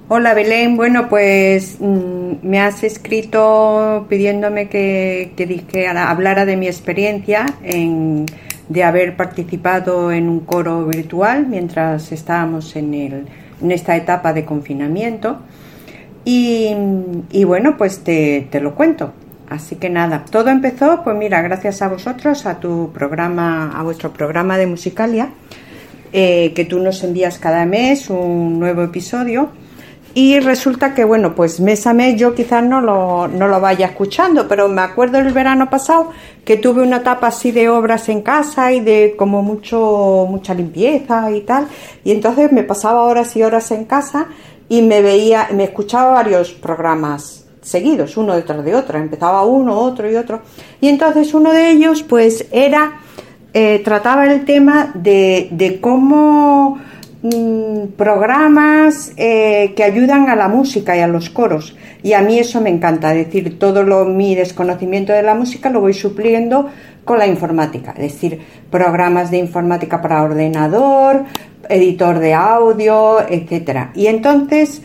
[0.09, 6.69] Hola Belén, bueno pues mm, me has escrito pidiéndome que, que, que hablara de mi
[6.69, 8.27] experiencia en
[8.69, 13.27] de haber participado en un coro virtual mientras estábamos en, el,
[13.63, 15.39] en esta etapa de confinamiento.
[16.25, 16.75] Y,
[17.45, 19.13] bueno, pues te, te, lo cuento.
[19.49, 24.13] Así que nada, todo empezó, pues mira, gracias a vosotros, a tu programa, a vuestro
[24.13, 25.29] programa de Musicalia,
[26.13, 29.51] eh, que tú nos envías cada mes un nuevo episodio.
[30.19, 33.85] Y resulta que, bueno, pues mes a mes yo quizás no lo, no lo vaya
[33.85, 36.09] escuchando, pero me acuerdo el verano pasado
[36.43, 41.31] que tuve una etapa así de obras en casa y de como mucho, mucha limpieza
[41.31, 41.69] y tal.
[42.03, 44.29] Y entonces me pasaba horas y horas en casa
[44.71, 50.11] y me veía, me escuchaba varios programas seguidos, uno detrás de otro, empezaba uno, otro
[50.11, 50.41] y otro.
[50.81, 53.01] Y entonces uno de ellos, pues, era,
[53.53, 56.79] eh, trataba el tema de, de cómo
[57.23, 61.77] mm, programas eh, que ayudan a la música y a los coros.
[62.03, 65.81] Y a mí eso me encanta, decir, todo lo, mi desconocimiento de la música lo
[65.81, 66.69] voy supliendo
[67.05, 68.41] con la informática, es decir,
[68.71, 71.25] programas de informática para ordenador,
[71.69, 73.93] editor de audio, etcétera.
[73.95, 74.83] Y entonces,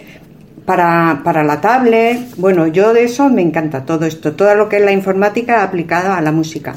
[0.65, 4.77] para, para, la tablet, bueno, yo de eso me encanta todo esto, todo lo que
[4.77, 6.75] es la informática aplicada a la música.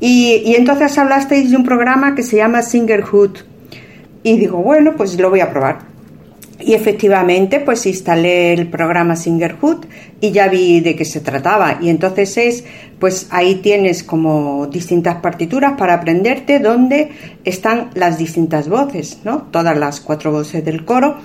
[0.00, 3.51] Y, y entonces hablasteis de un programa que se llama Singerhood.
[4.22, 5.92] Y digo, bueno, pues lo voy a probar.
[6.64, 9.84] Y efectivamente, pues instalé el programa Singerhood
[10.20, 11.78] y ya vi de qué se trataba.
[11.80, 12.64] Y entonces es,
[13.00, 17.10] pues ahí tienes como distintas partituras para aprenderte dónde
[17.44, 19.42] están las distintas voces, ¿no?
[19.50, 21.16] Todas las cuatro voces del coro,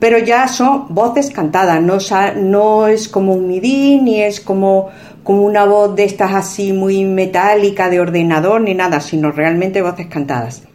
[0.00, 1.98] pero ya son voces cantadas, no,
[2.42, 4.88] no es como un MIDI, ni es como,
[5.22, 10.08] como una voz de estas así muy metálica de ordenador, ni nada, sino realmente voces
[10.08, 10.71] cantadas.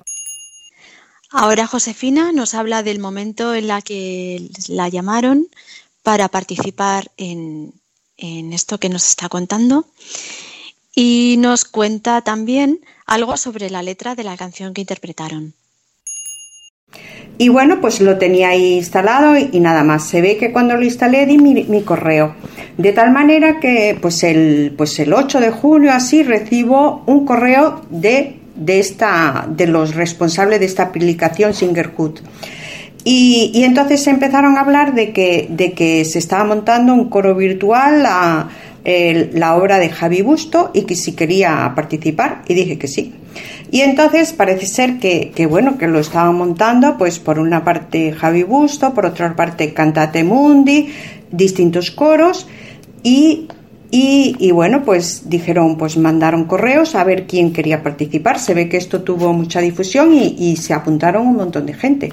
[1.32, 5.48] Ahora Josefina nos habla del momento en la que la llamaron
[6.04, 7.74] para participar en,
[8.18, 9.86] esto que nos está contando
[10.96, 15.54] y nos cuenta también algo sobre la letra de la canción que interpretaron.
[17.38, 20.08] Y bueno, pues lo tenía ahí instalado y, nada más.
[20.08, 22.36] Se ve que cuando lo instalé di mi, correo.
[22.78, 27.82] De tal manera que pues el, pues el 8 de junio así recibo un correo
[27.90, 32.20] de de, esta, de los responsables de esta aplicación Singerhood.
[33.04, 37.36] Y, y, entonces empezaron a hablar de que, de que se estaba montando un coro
[37.36, 38.50] virtual, a,
[38.84, 43.14] la obra de Javi Busto, y que si quería participar, y dije que sí.
[43.70, 48.14] Y entonces parece ser que, que, bueno, que lo estaba montando, pues por una parte
[48.14, 50.90] Javi Busto, por otra parte Cantate Mundi,
[51.32, 52.48] distintos coros,
[53.04, 53.48] y
[53.90, 58.38] y, bueno, pues dijeron, pues mandaron correos a ver quién quería participar.
[58.38, 62.12] Se ve que esto tuvo mucha difusión y, se apuntaron un montón de gente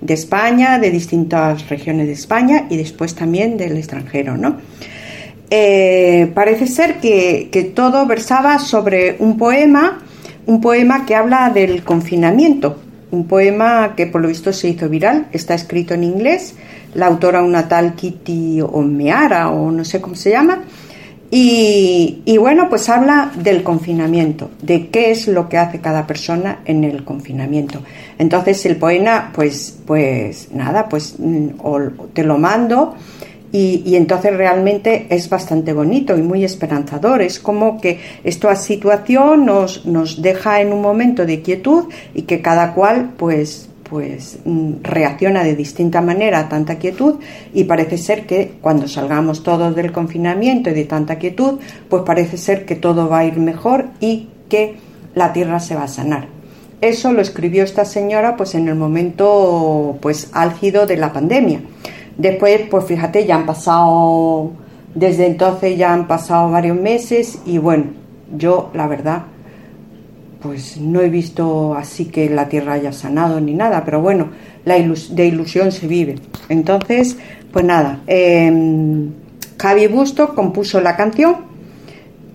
[0.00, 4.56] de España, de distintas regiones de España y después también del extranjero, ¿no?
[5.50, 10.02] Eh, parece ser que, todo versaba sobre un poema,
[10.46, 12.78] un poema que habla del confinamiento,
[13.10, 16.54] un poema que por lo visto se hizo viral, está escrito en inglés,
[16.94, 20.62] la autora una tal Kitty Omeara o no sé cómo se llama,
[21.30, 26.84] y, bueno, pues habla del confinamiento, de qué es lo que hace cada persona en
[26.84, 27.80] el confinamiento.
[28.18, 31.48] Entonces el poema, pues, pues nada, pues mm,
[32.12, 32.94] te lo mando
[33.52, 37.22] y, entonces realmente es bastante bonito y muy esperanzador.
[37.22, 42.42] Es como que esta situación nos, nos deja en un momento de quietud y que
[42.42, 47.16] cada cual, pues, pues mm, reacciona de distinta manera a tanta quietud
[47.54, 51.58] y parece ser que cuando salgamos todos del confinamiento y de tanta quietud,
[51.88, 54.76] pues parece ser que todo va a ir mejor y que
[55.14, 56.28] la tierra se va a sanar.
[56.80, 61.60] Eso lo escribió esta señora pues en el momento pues álgido de la pandemia.
[62.18, 64.52] Después, pues fíjate, ya han pasado
[64.96, 67.84] desde entonces ya han pasado varios meses y bueno,
[68.34, 69.24] yo la verdad
[70.46, 74.30] pues no he visto así que la tierra haya sanado ni nada, pero bueno,
[74.64, 76.16] la de ilusión se vive.
[76.48, 77.16] Entonces,
[77.52, 79.10] pues nada, eh,
[79.58, 81.46] Javi Busto compuso la canción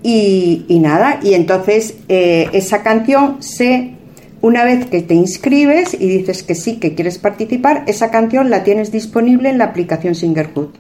[0.04, 3.96] y, nada, y entonces eh, esa canción se,
[4.42, 8.64] una vez que te inscribes y dices que sí, que quieres participar, esa canción la
[8.64, 10.76] tienes disponible en la aplicación Singerhood.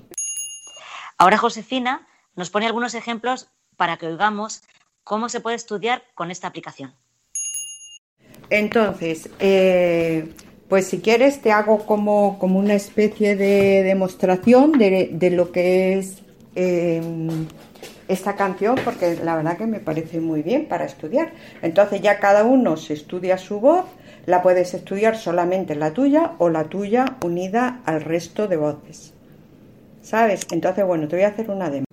[1.18, 4.64] Ahora Josefina nos pone algunos ejemplos para que oigamos
[5.04, 6.96] cómo se puede estudiar con esta aplicación.
[8.52, 10.28] Entonces, eh,
[10.68, 16.22] pues si quieres te hago como, como una especie de demostración de, lo que es
[16.56, 17.48] em,
[18.10, 21.32] esta canción, porque la verdad que me parece muy bien para estudiar.
[21.62, 23.86] Entonces ya cada uno se estudia su voz,
[24.26, 29.14] la puedes estudiar solamente la tuya o la tuya unida al resto de voces.
[30.02, 30.46] ¿Sabes?
[30.52, 31.86] Entonces, bueno, te voy a hacer una demo.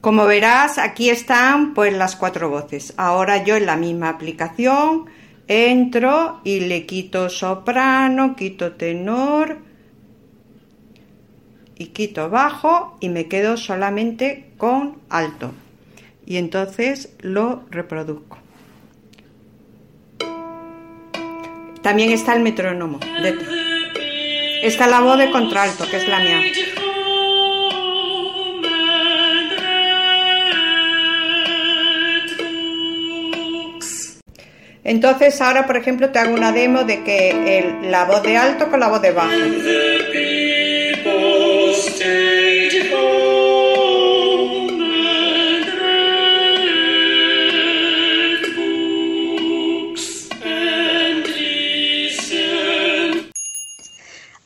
[0.00, 2.94] Como verás, aquí están pues las cuatro voces.
[2.96, 5.06] Ahora yo en la misma aplicación
[5.48, 9.58] entro y le quito soprano, quito tenor
[11.76, 15.52] y quito bajo y me quedo solamente con alto.
[16.26, 18.38] Y entonces lo reproduzco.
[21.82, 23.00] También está el metrónomo.
[24.62, 26.42] Está la voz de contralto, que es la mía.
[34.88, 38.80] Entonces ahora, por ejemplo, te hago una demo de que la voz de alto con
[38.80, 39.30] la voz de bajo.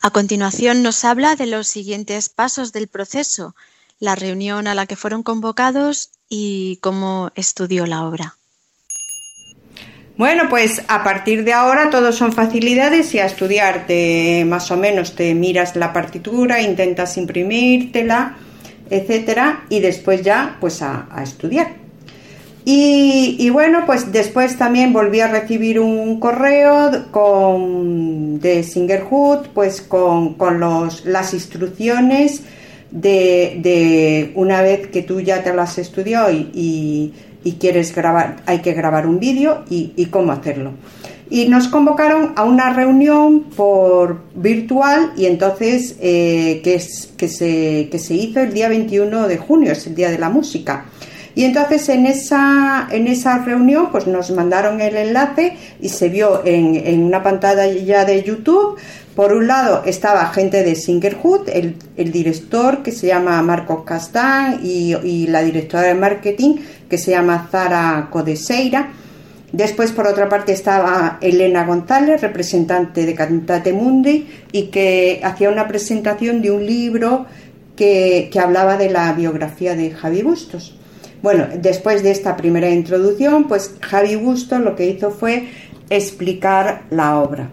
[0.00, 3.54] A continuación nos habla de los siguientes pasos del proceso,
[4.00, 8.34] la reunión a la que fueron convocados y cómo estudió la obra.
[10.22, 14.76] Bueno, pues a partir de ahora todos son facilidades y a estudiar te, más o
[14.76, 18.36] menos te miras la partitura, intentas imprimírtela,
[18.88, 21.72] etcétera, y después ya pues a, estudiar.
[22.64, 30.36] Y, bueno, pues después también volví a recibir un correo con, de Singerhood, pues con,
[30.60, 32.42] los, las instrucciones
[32.92, 37.12] de, de, una vez que tú ya te las estudió y
[37.52, 40.72] quieres grabar, hay que grabar un vídeo y, cómo hacerlo.
[41.28, 47.88] Y nos convocaron a una reunión por virtual y entonces eh, que, es, que, se,
[47.90, 50.86] que se hizo el día 21 de junio, es el día de la música.
[51.34, 56.44] Y entonces en esa, en esa reunión pues nos mandaron el enlace y se vio
[56.44, 58.78] en, en una pantalla de YouTube
[59.14, 64.60] por un lado estaba gente de Singerhood, el, el director que se llama Marcos Castán
[64.62, 66.56] y, la directora de marketing
[66.92, 68.90] que se llama Zara Codeseira.
[69.50, 75.66] Después, por otra parte, estaba Elena González, representante de Cantate Mundi, y que hacía una
[75.68, 77.24] presentación de un libro
[77.76, 80.76] que, que hablaba de la biografía de Javi Bustos.
[81.22, 85.48] Bueno, después de esta primera introducción, pues Javi Bustos lo que hizo fue
[85.88, 87.48] explicar la obra.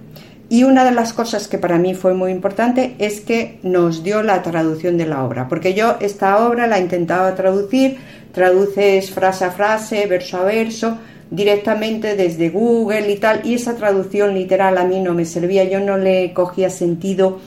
[0.49, 4.23] Y una de las cosas que para mí fue muy importante es que nos dio
[4.23, 7.99] la traducción de la obra, porque yo esta obra la intentaba traducir,
[8.39, 10.97] traduces frase a frase, verso a verso,
[11.29, 15.81] directamente desde Google y tal, y esa traducción literal a mí no me servía, yo
[15.81, 17.39] no le cogía sentido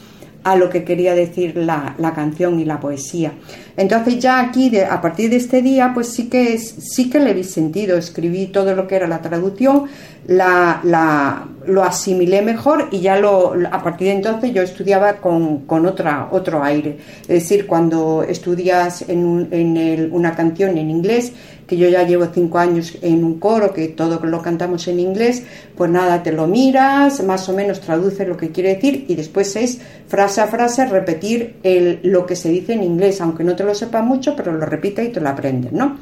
[0.45, 3.33] a lo que quería decir la, canción y la poesía.
[3.77, 7.45] Entonces ya aquí, a partir de este día, pues sí que, sí que le vi
[7.45, 9.85] sentido, escribí todo lo que era la traducción,
[10.27, 15.65] la, la, lo asimilé mejor y ya lo, a partir de entonces yo estudiaba con,
[15.87, 16.99] otra, otro aire.
[17.23, 21.33] Es decir, cuando estudias en, en una canción en inglés,
[21.73, 25.43] que yo ya llevo cinco años en un coro, que todo lo cantamos en inglés,
[25.75, 29.57] pues nada, te lo miras, más o menos traduces lo que quiere decir y después
[29.57, 31.55] es frase a frase repetir
[32.03, 35.03] lo que se dice en inglés, aunque no te lo sepa mucho, pero lo repite
[35.03, 35.97] y te lo aprendes, ¿no?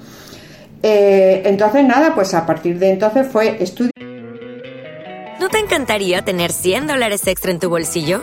[0.82, 3.92] Eh, entonces nada, pues a partir de entonces fue estudio.
[5.38, 8.22] ¿No te encantaría tener 100 dólares extra en tu bolsillo?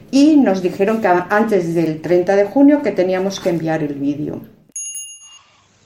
[0.11, 4.41] y nos dijeron que antes del 30 de junio que teníamos que enviar el vídeo.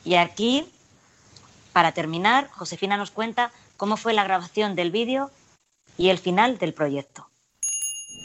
[0.04, 0.66] Y aquí,
[1.72, 5.32] para terminar, Josefina nos cuenta cómo fue la grabación del vídeo
[5.98, 7.28] y el final del proyecto.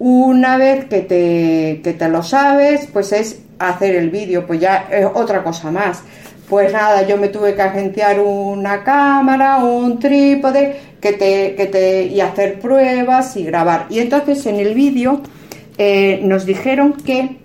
[0.01, 4.89] Una vez que te, que te lo sabes, pues es hacer el vídeo, pues ya
[4.91, 6.03] es otra cosa más.
[6.49, 12.05] Pues nada, yo me tuve que agenciar una cámara, un trípode, que te, que te,
[12.05, 13.87] y hacer pruebas y grabar.
[13.91, 15.23] Y entonces en el vídeo
[15.83, 17.39] eh, nos dijeron que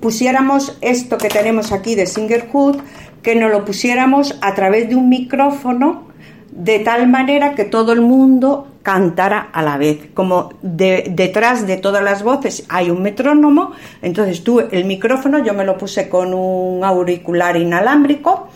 [0.00, 2.76] pusiéramos esto que tenemos aquí de Singerhood,
[3.22, 6.08] que nos lo pusiéramos a través de un micrófono
[6.50, 10.10] de tal manera que todo el mundo cantara a la vez.
[10.12, 13.72] Como detrás de todas las voces hay un metrónomo,
[14.02, 18.48] entonces tú el micrófono yo me lo puse con un auricular inalámbrico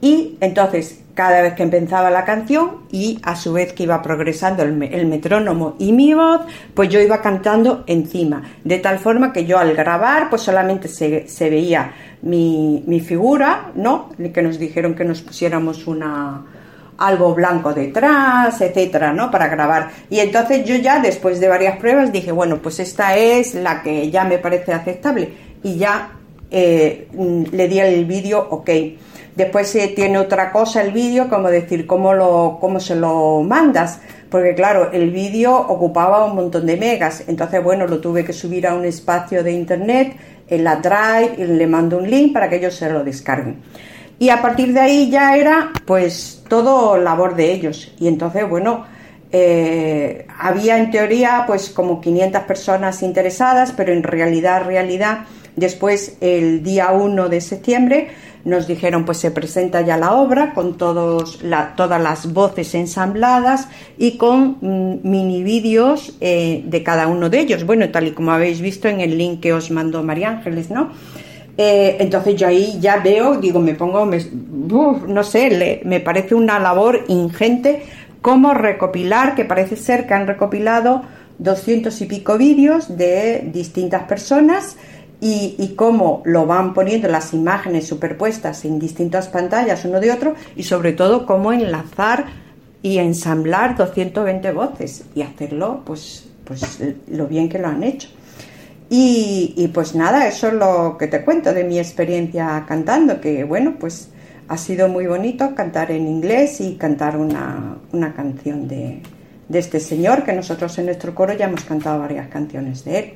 [0.00, 4.62] y entonces cada vez que empezaba la canción y a su vez que iba progresando
[4.62, 6.42] el, metrónomo y mi voz,
[6.74, 11.26] pues yo iba cantando encima, de tal forma que yo al grabar pues solamente se,
[11.26, 11.90] se veía
[12.20, 14.10] mi, mi, figura, ¿no?
[14.32, 16.44] Que nos dijeron que nos pusiéramos una
[16.98, 19.30] algo blanco detrás, etcétera, ¿no?
[19.30, 19.90] Para grabar.
[20.10, 24.10] Y entonces yo ya después de varias pruebas dije, bueno, pues esta es la que
[24.10, 26.10] ya me parece aceptable y ya
[26.50, 27.08] eh,
[27.52, 28.70] le di el vídeo ok.
[29.36, 34.00] Después se tiene otra cosa el vídeo, como decir, cómo, lo, cómo se lo mandas,
[34.30, 38.66] porque claro, el vídeo ocupaba un montón de megas, entonces bueno, lo tuve que subir
[38.66, 40.16] a un espacio de internet,
[40.48, 43.60] en la Drive, y le mando un link para que ellos se lo descarguen.
[44.18, 47.92] Y a partir de ahí ya era pues todo labor de ellos.
[47.98, 48.86] Y entonces, bueno,
[49.30, 55.26] eh, había en teoría pues como 500 personas interesadas, pero en realidad, realidad,
[55.56, 58.08] después el día 1 de septiembre
[58.46, 61.40] nos dijeron pues se presenta ya la obra con todos
[61.76, 63.68] todas las voces ensambladas
[63.98, 67.66] y con mm, mini vídeos eh, de cada uno de ellos.
[67.66, 70.90] Bueno, tal y como habéis visto en el link que os mandó María Ángeles, ¿no?
[71.58, 77.04] Eh, entonces yo ahí ya veo, digo, me pongo, no sé, me parece una labor
[77.08, 77.82] ingente
[78.22, 81.02] cómo recopilar, que parece ser que han recopilado
[81.38, 84.76] doscientos y pico vídeos de distintas personas
[85.20, 90.62] y, cómo lo van poniendo las imágenes superpuestas en distintas pantallas uno de otro y
[90.62, 92.26] sobre todo cómo enlazar
[92.82, 98.08] y ensamblar 220 voces y hacerlo pues, pues lo bien que lo han hecho.
[98.88, 103.74] Y, pues nada, eso es lo que te cuento de mi experiencia cantando, que bueno,
[103.80, 104.10] pues
[104.46, 109.02] ha sido muy bonito cantar en inglés y cantar una, una canción de,
[109.48, 113.14] de este señor, que nosotros en nuestro coro ya hemos cantado varias canciones de él.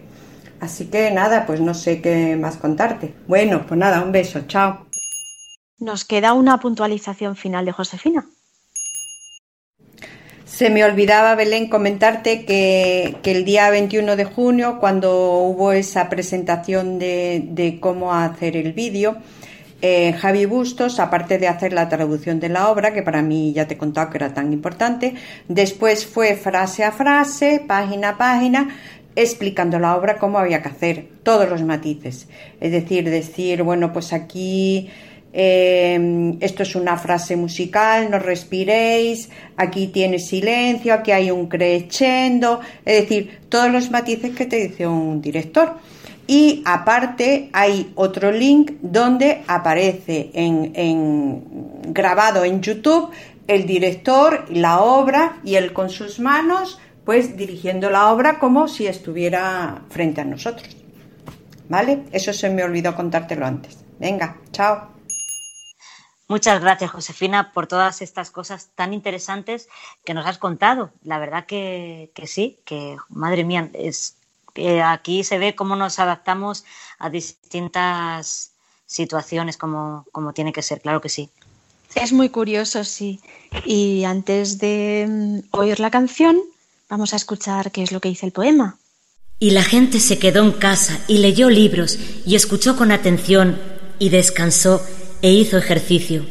[0.61, 3.15] Así que nada, pues no sé qué más contarte.
[3.27, 4.87] Bueno, pues nada, un beso, chao.
[5.79, 8.27] Nos queda una puntualización final de Josefina.
[10.45, 16.99] Se me olvidaba, Belén, comentarte que, el día 21 de junio, cuando hubo esa presentación
[16.99, 19.17] de, cómo hacer el vídeo,
[19.81, 23.67] eh, Javi Bustos, aparte de hacer la traducción de la obra, que para mí ya
[23.67, 25.15] te he contado que era tan importante,
[25.49, 28.77] después fue frase a frase, página a página,
[29.17, 32.29] explicando la obra cómo había que hacer, todos los matices.
[32.61, 34.89] Es decir, decir, bueno, pues aquí
[35.33, 42.61] Em, esto es una frase musical, no respiréis, aquí tienes silencio, aquí hay un crescendo,
[42.85, 45.77] es decir, todos los matices que te dice un director.
[46.27, 51.43] Y aparte hay otro link donde aparece en,
[51.93, 53.11] grabado en YouTube
[53.49, 58.87] el director, la obra y él con sus manos, pues dirigiendo la obra como si
[58.87, 60.77] estuviera frente a nosotros.
[61.69, 62.05] ¿Vale?
[62.13, 63.79] Eso se me olvidó contártelo antes.
[63.99, 64.91] Venga, chao.
[66.31, 69.69] Muchas gracias, Josefina, por todas estas cosas tan interesantes
[70.05, 70.93] que nos has contado.
[71.03, 74.17] La verdad que, sí, que madre mía, es
[74.55, 76.65] que aquí se ve cómo nos adaptamos
[77.01, 78.53] a distintas
[78.87, 81.31] situaciones como, como tiene que ser, claro que sí.
[81.97, 83.21] Es muy curioso, sí.
[83.65, 86.41] Y antes de mm, oír la canción,
[86.91, 88.77] vamos a escuchar qué es lo que dice el poema.
[89.39, 93.59] Y la gente se quedó en casa y leyó libros y escuchó con atención
[93.99, 94.85] y descansó
[95.23, 96.27] e hizo ejercicio,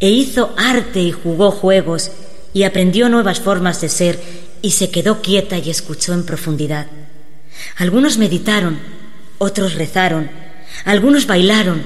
[0.00, 2.12] e hizo arte y jugó juegos,
[2.52, 4.20] y aprendió nuevas formas de ser,
[4.62, 6.86] y se quedó quieta y escuchó en profundidad.
[7.76, 8.78] Algunos meditaron,
[9.38, 10.30] otros rezaron,
[10.84, 11.82] algunos bailaron,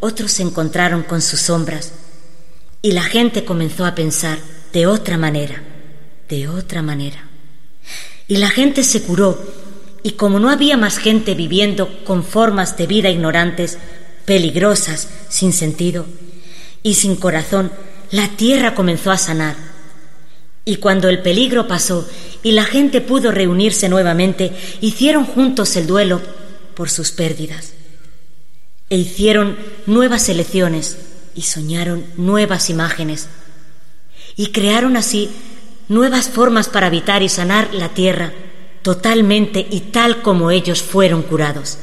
[0.00, 1.92] otros se encontraron con sus sombras,
[2.82, 4.38] y la gente comenzó a pensar
[4.72, 5.62] de otra manera,
[6.28, 7.28] de otra manera.
[8.28, 9.38] Y la gente se curó,
[10.02, 13.78] y como no había más gente viviendo con formas de vida ignorantes,
[14.24, 16.06] peligrosas, sin sentido
[16.82, 17.72] y sin corazón,
[18.10, 19.56] la tierra comenzó a sanar.
[20.64, 22.08] Y cuando el peligro pasó
[22.42, 26.22] y la gente pudo reunirse nuevamente, hicieron juntos el duelo
[26.74, 27.72] por sus pérdidas.
[28.88, 29.56] E hicieron
[29.86, 30.96] nuevas elecciones
[31.34, 33.28] y soñaron nuevas imágenes.
[34.36, 35.30] Y crearon así
[35.88, 38.32] nuevas formas para habitar y sanar la tierra
[38.82, 41.78] totalmente y tal como ellos fueron curados.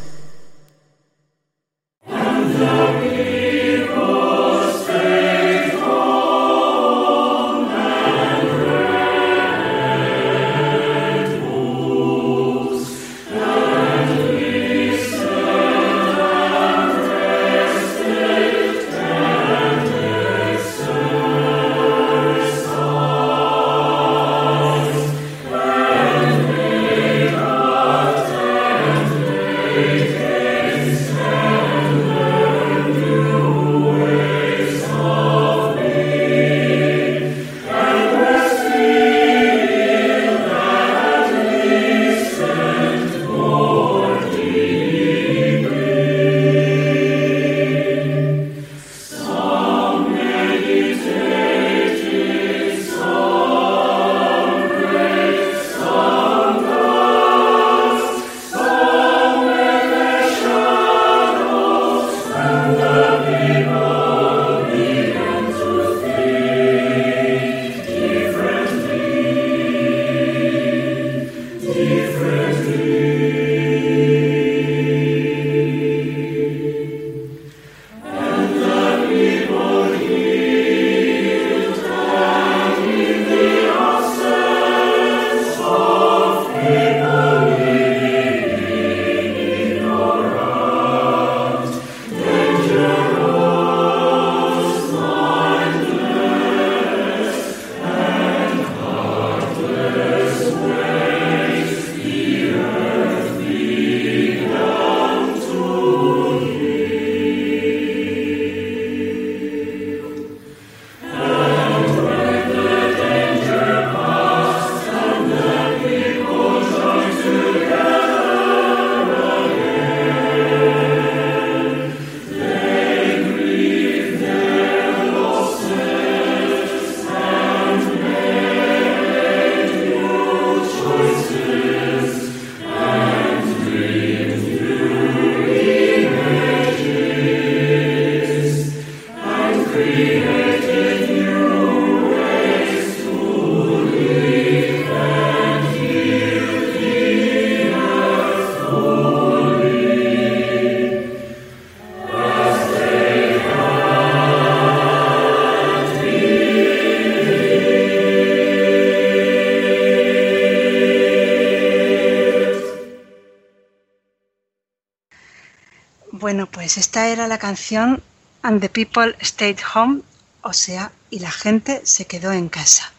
[166.71, 168.01] Pues esta era la canción
[168.43, 170.03] And the People Stayed Home,
[170.41, 172.93] o sea, y la gente se quedó en casa,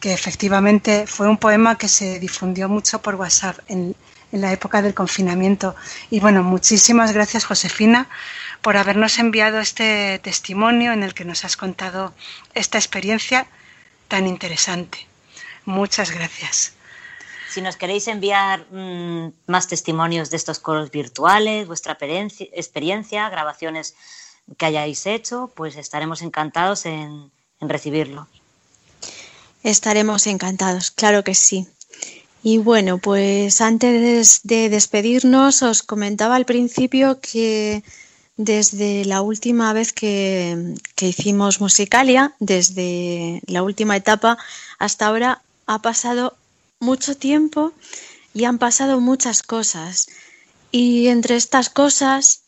[0.00, 3.94] que efectivamente fue un poema que se difundió mucho por WhatsApp en,
[4.32, 5.76] en la época del confinamiento.
[6.10, 8.08] Y bueno, muchísimas gracias Josefina
[8.60, 12.12] por habernos enviado este testimonio en el que nos has contado
[12.54, 13.46] esta experiencia
[14.08, 15.06] tan interesante.
[15.64, 16.72] Muchas gracias.
[17.52, 23.94] Si nos queréis enviar mmm, más testimonios de estos coros virtuales, vuestra experiencia, grabaciones
[24.56, 27.30] que hayáis hecho, pues estaremos encantados en,
[27.60, 28.26] en recibirlo.
[29.62, 31.68] Estaremos encantados, claro que sí.
[32.42, 37.84] Y bueno, pues antes de despedirnos, os comentaba al principio que
[38.38, 44.38] desde la última vez que, que, hicimos Musicalia, desde la última etapa
[44.78, 46.34] hasta ahora, ha pasado
[46.82, 47.72] mucho tiempo
[48.34, 50.08] y han pasado muchas cosas.
[50.70, 52.42] Y entre estas cosas,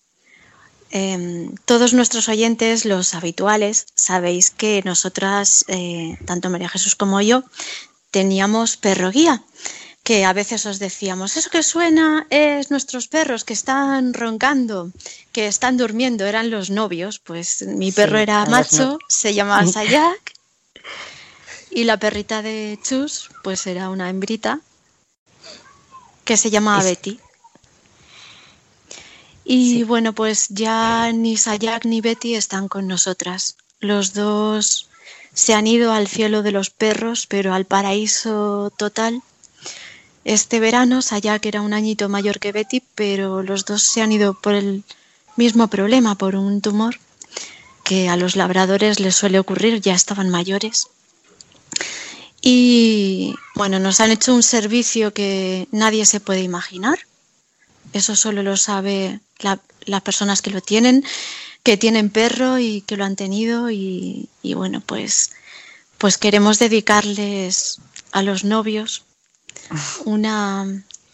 [0.91, 7.45] eh, todos nuestros oyentes, los habituales, sabéis que nosotras, eh, tanto María Jesús como yo,
[8.11, 9.43] teníamos perro guía
[10.05, 14.93] que a veces os decíamos, eso que suena es nuestros perros que están roncando,
[15.33, 18.99] que están durmiendo, eran los novios, pues mi perro sí, era macho, no...
[19.09, 20.21] se llamaba Sayak,
[21.75, 24.61] y la perrita de Chus, pues era una hembrita,
[26.25, 26.85] que se llamaba es...
[26.87, 27.21] Betty.
[29.45, 29.83] Y sí.
[29.83, 33.57] bueno, pues ya ni Sayak ni Betty están con nosotras.
[33.81, 34.89] Los dos
[35.35, 39.23] se han ido al cielo de los perros, pero al paraíso total
[40.25, 44.33] este verano, Sayak era un añito mayor que Betty, pero los dos se han ido
[44.33, 44.83] por el
[45.37, 46.99] mismo problema, por un tumor
[47.85, 50.89] que a los labradores les suele ocurrir, ya estaban mayores.
[52.47, 56.99] Y bueno, nos han hecho un servicio que nadie se puede imaginar.
[57.95, 61.05] Eso solo lo sabe la, las personas que lo tienen,
[61.63, 63.71] que tienen perro y que lo han tenido.
[63.71, 65.31] Y, y bueno, pues,
[65.97, 67.79] pues queremos dedicarles
[68.13, 69.05] a los novios
[70.05, 70.67] una,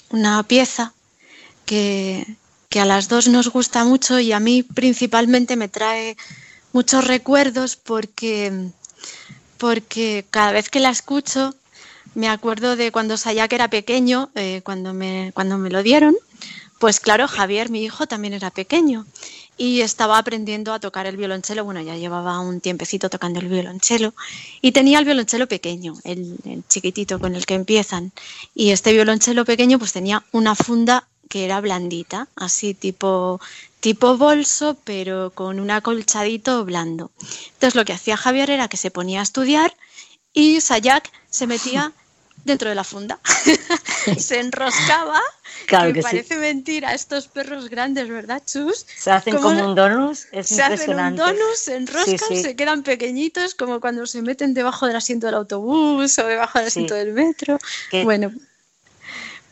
[0.09, 0.93] una pieza
[1.65, 2.27] que,
[2.69, 6.17] que, a las dos nos gusta mucho y a mí principalmente me trae
[6.73, 8.73] muchos recuerdos porque,
[9.61, 11.55] porque cada vez que la escucho
[12.15, 16.17] me acuerdo de cuando Sayak era pequeño, eh, cuando, me, cuando me lo dieron,
[16.81, 19.07] pues claro, Javier, mi hijo, también era pequeño
[19.59, 21.63] y estaba aprendiendo a tocar el violonchelo.
[21.63, 24.15] Bueno, ya llevaba un tiempecito tocando el violonchelo
[24.63, 28.13] y tenía el violonchelo pequeño, el, el, chiquitito con el que empiezan.
[28.55, 33.41] Y este violonchelo pequeño pues tenía una funda que era blandita, así tipo,
[33.81, 37.11] tipo bolso, pero con un acolchadito blando.
[37.55, 39.75] Entonces lo que hacía Javier era que se ponía a estudiar
[40.33, 41.93] y Sayak se metía
[42.45, 43.19] dentro de la funda.
[44.19, 45.21] se enroscaba.
[45.67, 46.41] Claro que, que parece sí.
[46.41, 48.87] mentira estos perros grandes, ¿verdad, Chus?
[48.97, 51.23] Se hacen como un donus, es se impresionante.
[51.23, 52.43] hacen un donus, se enroscan, sí, sí.
[52.43, 56.69] se quedan pequeñitos, como cuando se meten debajo del asiento del autobús o debajo del
[56.69, 57.59] asiento del metro.
[58.05, 58.33] Bueno,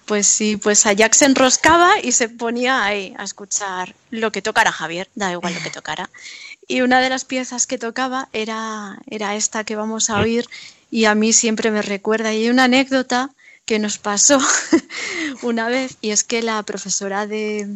[0.09, 4.72] pues sí, pues Ajax se enroscaba y se ponía ahí a escuchar lo que tocara
[4.72, 6.09] Javier, da igual lo que tocara.
[6.66, 10.47] Y una de las piezas que tocaba era, era esta que vamos a oír
[10.90, 12.32] y a mí siempre me recuerda.
[12.32, 13.30] Y hay una anécdota
[13.66, 14.40] que nos pasó
[15.43, 17.68] una vez y es que la profesora de,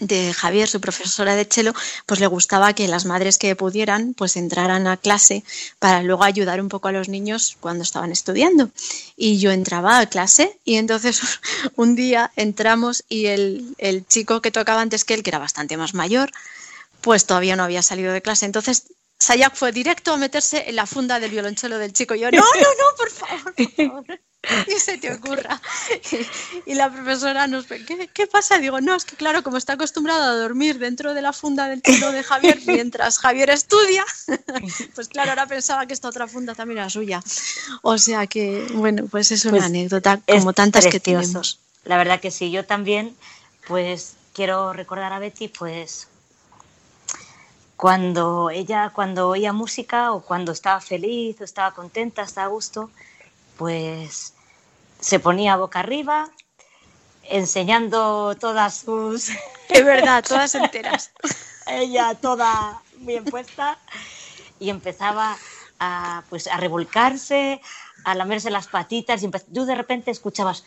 [0.00, 1.72] de Javier, su profesora de cello,
[2.06, 5.44] pues le gustaba que las madres que pudieran pues entraran a clase
[5.78, 8.70] para luego ayudar un poco a los niños cuando estaban estudiando.
[9.16, 11.20] Y yo entraba a clase y entonces
[11.76, 15.76] un día entramos y el, el chico que tocaba antes que él, que era bastante
[15.76, 16.30] más mayor,
[17.00, 18.46] pues todavía no había salido de clase.
[18.46, 22.14] Entonces Sayak fue directo a meterse en la funda del violonchelo del chico.
[22.14, 24.20] Y yo, no, no, no, por favor, por favor.
[24.68, 25.60] Ni se te ocurra.
[26.66, 28.58] Y, y la profesora nos ve, ¿Qué, ¿qué, pasa?
[28.58, 31.82] Digo, no, es que claro, como está acostumbrado a dormir dentro de la funda del
[31.82, 34.04] chelo de Javier mientras Javier estudia,
[34.94, 37.22] pues claro, ahora pensaba que esta otra funda también era suya.
[37.82, 40.90] O sea que, bueno, pues es una pues anécdota como tantas precioso.
[40.90, 41.58] que tenemos.
[41.84, 43.16] La verdad que sí, yo también,
[43.66, 46.08] pues quiero recordar a Betty, pues
[47.76, 52.90] cuando ella cuando oía música o cuando estaba feliz o estaba contenta, estaba a gusto,
[53.56, 54.32] pues
[55.06, 56.28] se ponía boca arriba
[57.22, 59.30] enseñando todas sus
[59.68, 61.12] es verdad, todas enteras.
[61.68, 63.78] ella toda bien puesta
[64.58, 65.36] y empezaba
[65.78, 67.60] a pues a revolcarse,
[68.04, 70.64] a lamerse las patitas y tú de repente escuchabas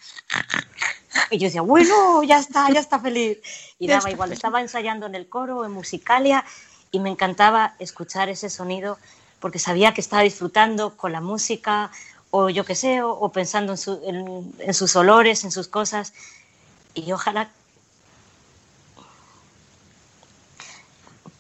[1.32, 3.40] y yo decía, bueno, ya está, ya está feliz.
[3.78, 6.46] Y daba igual, estaba ensayando en el coro, en Musicalia,
[6.92, 8.98] y me encantaba escuchar ese sonido
[9.42, 11.92] porque sabía que estaba disfrutando con la música
[12.32, 15.68] o yo qué sé, o, o pensando en, su, en, en, sus olores, en sus
[15.68, 16.14] cosas.
[16.94, 17.52] Y ojalá...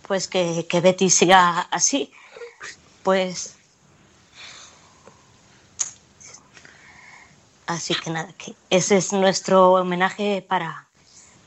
[0.07, 2.11] pues que, que Betty siga así.
[3.03, 3.56] Pues
[7.70, 10.88] Así que nada, que ese es nuestro homenaje para,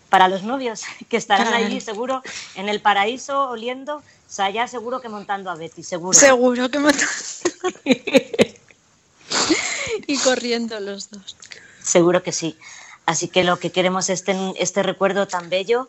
[0.08, 2.22] para los novios, que estarán allí seguro
[2.54, 6.16] en el paraíso oliendo, o sea, ya seguro que montando a Betty, seguro.
[6.16, 7.10] Seguro que montando.
[10.06, 11.36] y corriendo los dos.
[11.82, 12.56] Seguro que sí.
[13.06, 15.88] Así que lo que queremos es este, este recuerdo tan bello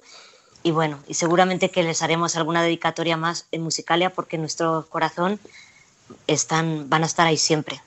[0.64, 5.40] y bueno, y seguramente que les haremos alguna dedicatoria más en Musicalia porque nuestro corazón
[6.26, 7.82] están, van a estar ahí siempre.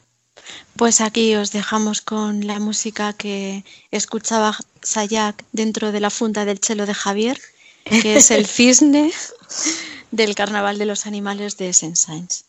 [0.77, 6.61] Pues aquí os dejamos con la música que escuchaba Sayak dentro de la funda del
[6.61, 7.41] chelo de Javier,
[7.85, 9.11] que es el cisne
[10.11, 12.45] del Carnaval de los Animales de Saint-Saëns.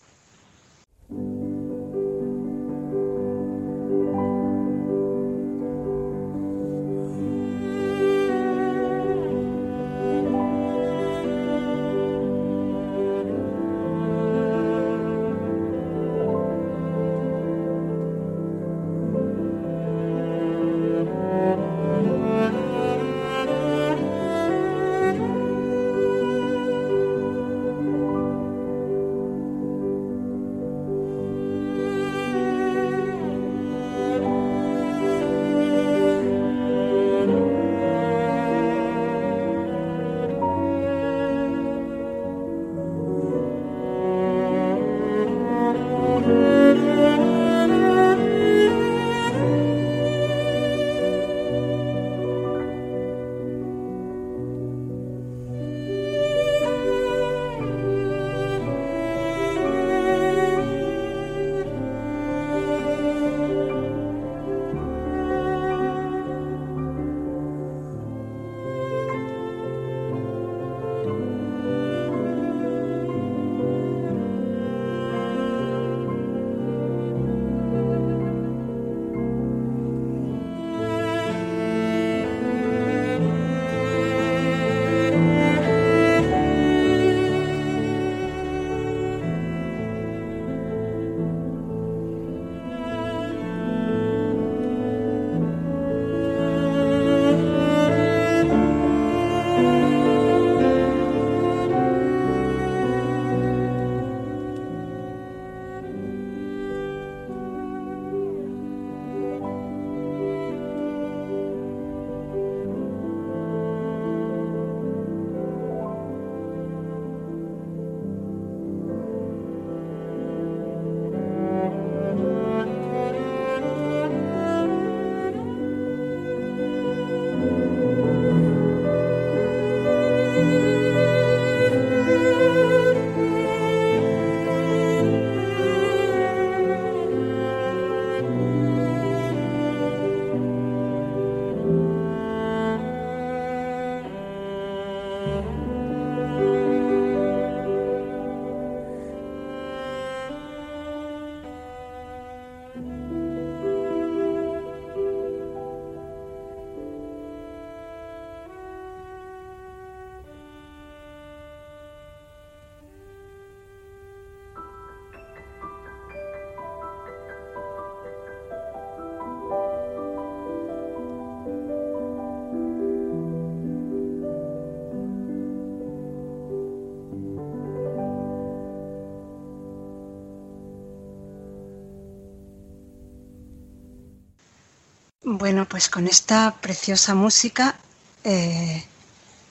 [185.38, 187.76] Bueno, pues con esta preciosa música
[188.24, 188.84] eh,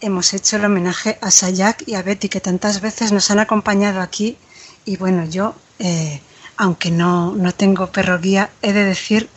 [0.01, 4.01] hemos hecho el homenaje a Sayak y a Betty, que tantas veces nos han acompañado
[4.01, 4.37] aquí.
[4.85, 6.21] Y bueno, yo, eh,
[6.57, 9.29] aunque no, no tengo perro guía, he de decir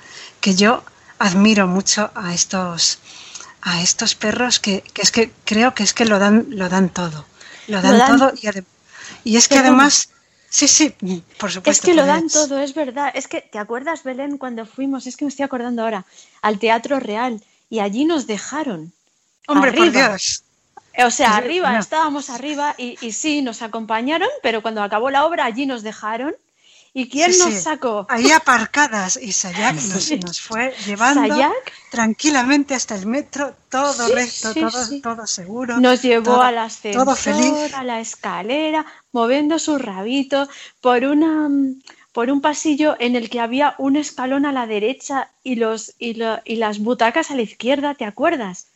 [0.42, 0.84] que yo
[1.20, 2.98] admiro mucho a estos,
[3.62, 6.90] a estos perros que, que, es que creo que es que lo dan, lo dan
[6.90, 7.26] todo.
[7.68, 8.50] Lo dan, todo y,
[9.24, 10.10] y es que además
[10.50, 10.96] Sí, sí,
[11.38, 11.70] por supuesto.
[11.70, 13.12] Es que lo dan todo, es verdad.
[13.14, 15.06] Es que, ¿te acuerdas, Belén, cuando fuimos?
[15.06, 16.06] Es que me estoy acordando ahora,
[16.42, 18.92] al Teatro Real y allí nos dejaron.
[19.48, 20.44] Hombre, por Dios.
[21.06, 25.46] O sea, arriba, estábamos arriba y, y, sí, nos acompañaron, pero cuando acabó la obra
[25.46, 26.36] allí nos dejaron
[26.94, 28.08] ¿Y quién nos sacó?
[28.10, 31.54] Ahí aparcadas y Sayak nos, fue llevando
[31.92, 35.80] tranquilamente hasta el metro, todo recto, todo, todo, seguro.
[35.80, 40.48] Nos llevó al ascensor, a la escalera, moviendo su rabito
[40.82, 41.50] por una
[42.12, 46.20] por un pasillo en el que había un escalón a la derecha y los y,
[46.46, 48.68] y las butacas a la izquierda, ¿te acuerdas?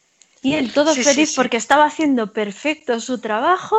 [0.42, 3.78] Y él todo feliz porque estaba haciendo perfecto su trabajo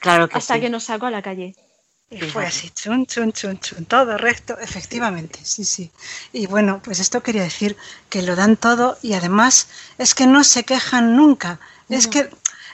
[0.00, 0.60] Claro que hasta sí.
[0.60, 1.54] que nos sacó a la calle.
[2.10, 5.90] Y fue así, chun, chun, chun, chun, todo recto, efectivamente, sí, sí.
[6.32, 7.76] Y bueno, pues esto quería decir
[8.10, 11.58] que lo dan todo y además es que no se quejan nunca.
[11.88, 12.28] Es que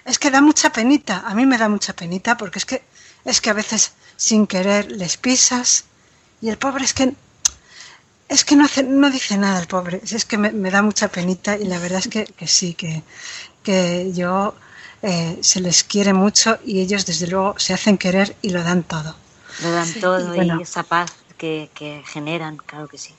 [0.05, 2.83] es que da mucha penita, a mí me da mucha penita porque es que
[3.31, 5.85] es que a veces sin querer les pisas
[6.41, 7.15] y el pobre es que
[8.29, 11.09] es que no hace, no dice nada el pobre, es que me, me da mucha
[11.09, 13.03] penita y la verdad es que, que sí, que,
[13.63, 14.55] que yo
[15.03, 18.83] eh, se les quiere mucho y ellos desde luego se hacen querer y lo dan
[18.83, 19.17] todo.
[19.59, 20.55] Lo dan Sí, todo y bueno.
[20.55, 23.15] y esa paz que, que generan, claro que sí.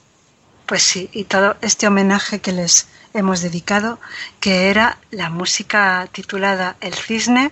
[0.65, 3.99] Pues sí, y todo este homenaje que les hemos dedicado,
[4.39, 7.51] que era la música titulada El Cisne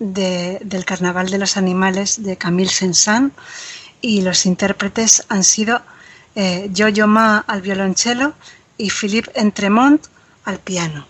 [0.00, 3.30] de- del Carnaval de los Animales de Camille Saint-Saëns
[4.00, 5.82] y los intérpretes han sido
[6.34, 6.70] eh,
[7.06, 8.34] Ma al violonchelo
[8.78, 10.02] y Philippe Entremont
[10.44, 11.06] al piano.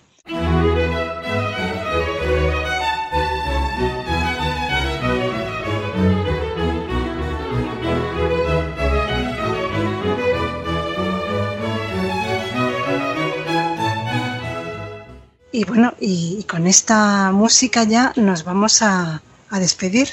[15.52, 19.20] Y bueno, y, con esta música ya nos vamos a,
[19.50, 20.08] a despedir,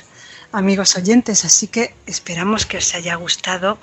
[0.51, 3.77] amigos oyentes, así que esperamos que os haya gustado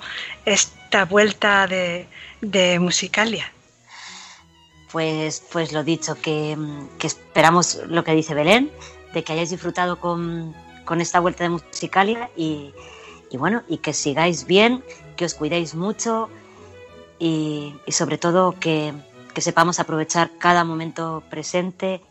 [0.45, 2.07] esta vuelta de,
[2.41, 3.51] de Musicalia.
[4.91, 6.57] Pues, pues lo dicho, que,
[6.99, 8.69] que esperamos lo que dice Belén,
[9.13, 10.53] de que hayáis disfrutado con,
[10.83, 12.73] con esta vuelta de Musicalia y,
[13.31, 14.83] y bueno, y que sigáis bien,
[15.15, 16.29] que os cuidéis mucho
[17.17, 18.93] y, y sobre todo que,
[19.35, 22.01] que sepamos aprovechar cada momento presente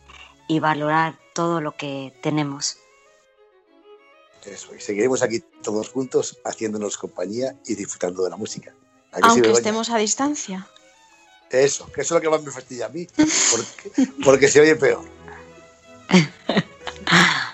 [0.46, 2.76] y valorar todo lo que tenemos.
[4.44, 8.74] Eso, y seguiremos aquí todos juntos haciéndonos compañía y disfrutando de la música.
[9.10, 10.68] ¿A que sí, Aunque estemos a distancia.
[11.50, 14.76] Eso, que eso es lo que más me fastidia a mí, porque, porque se oye
[14.76, 15.04] peor.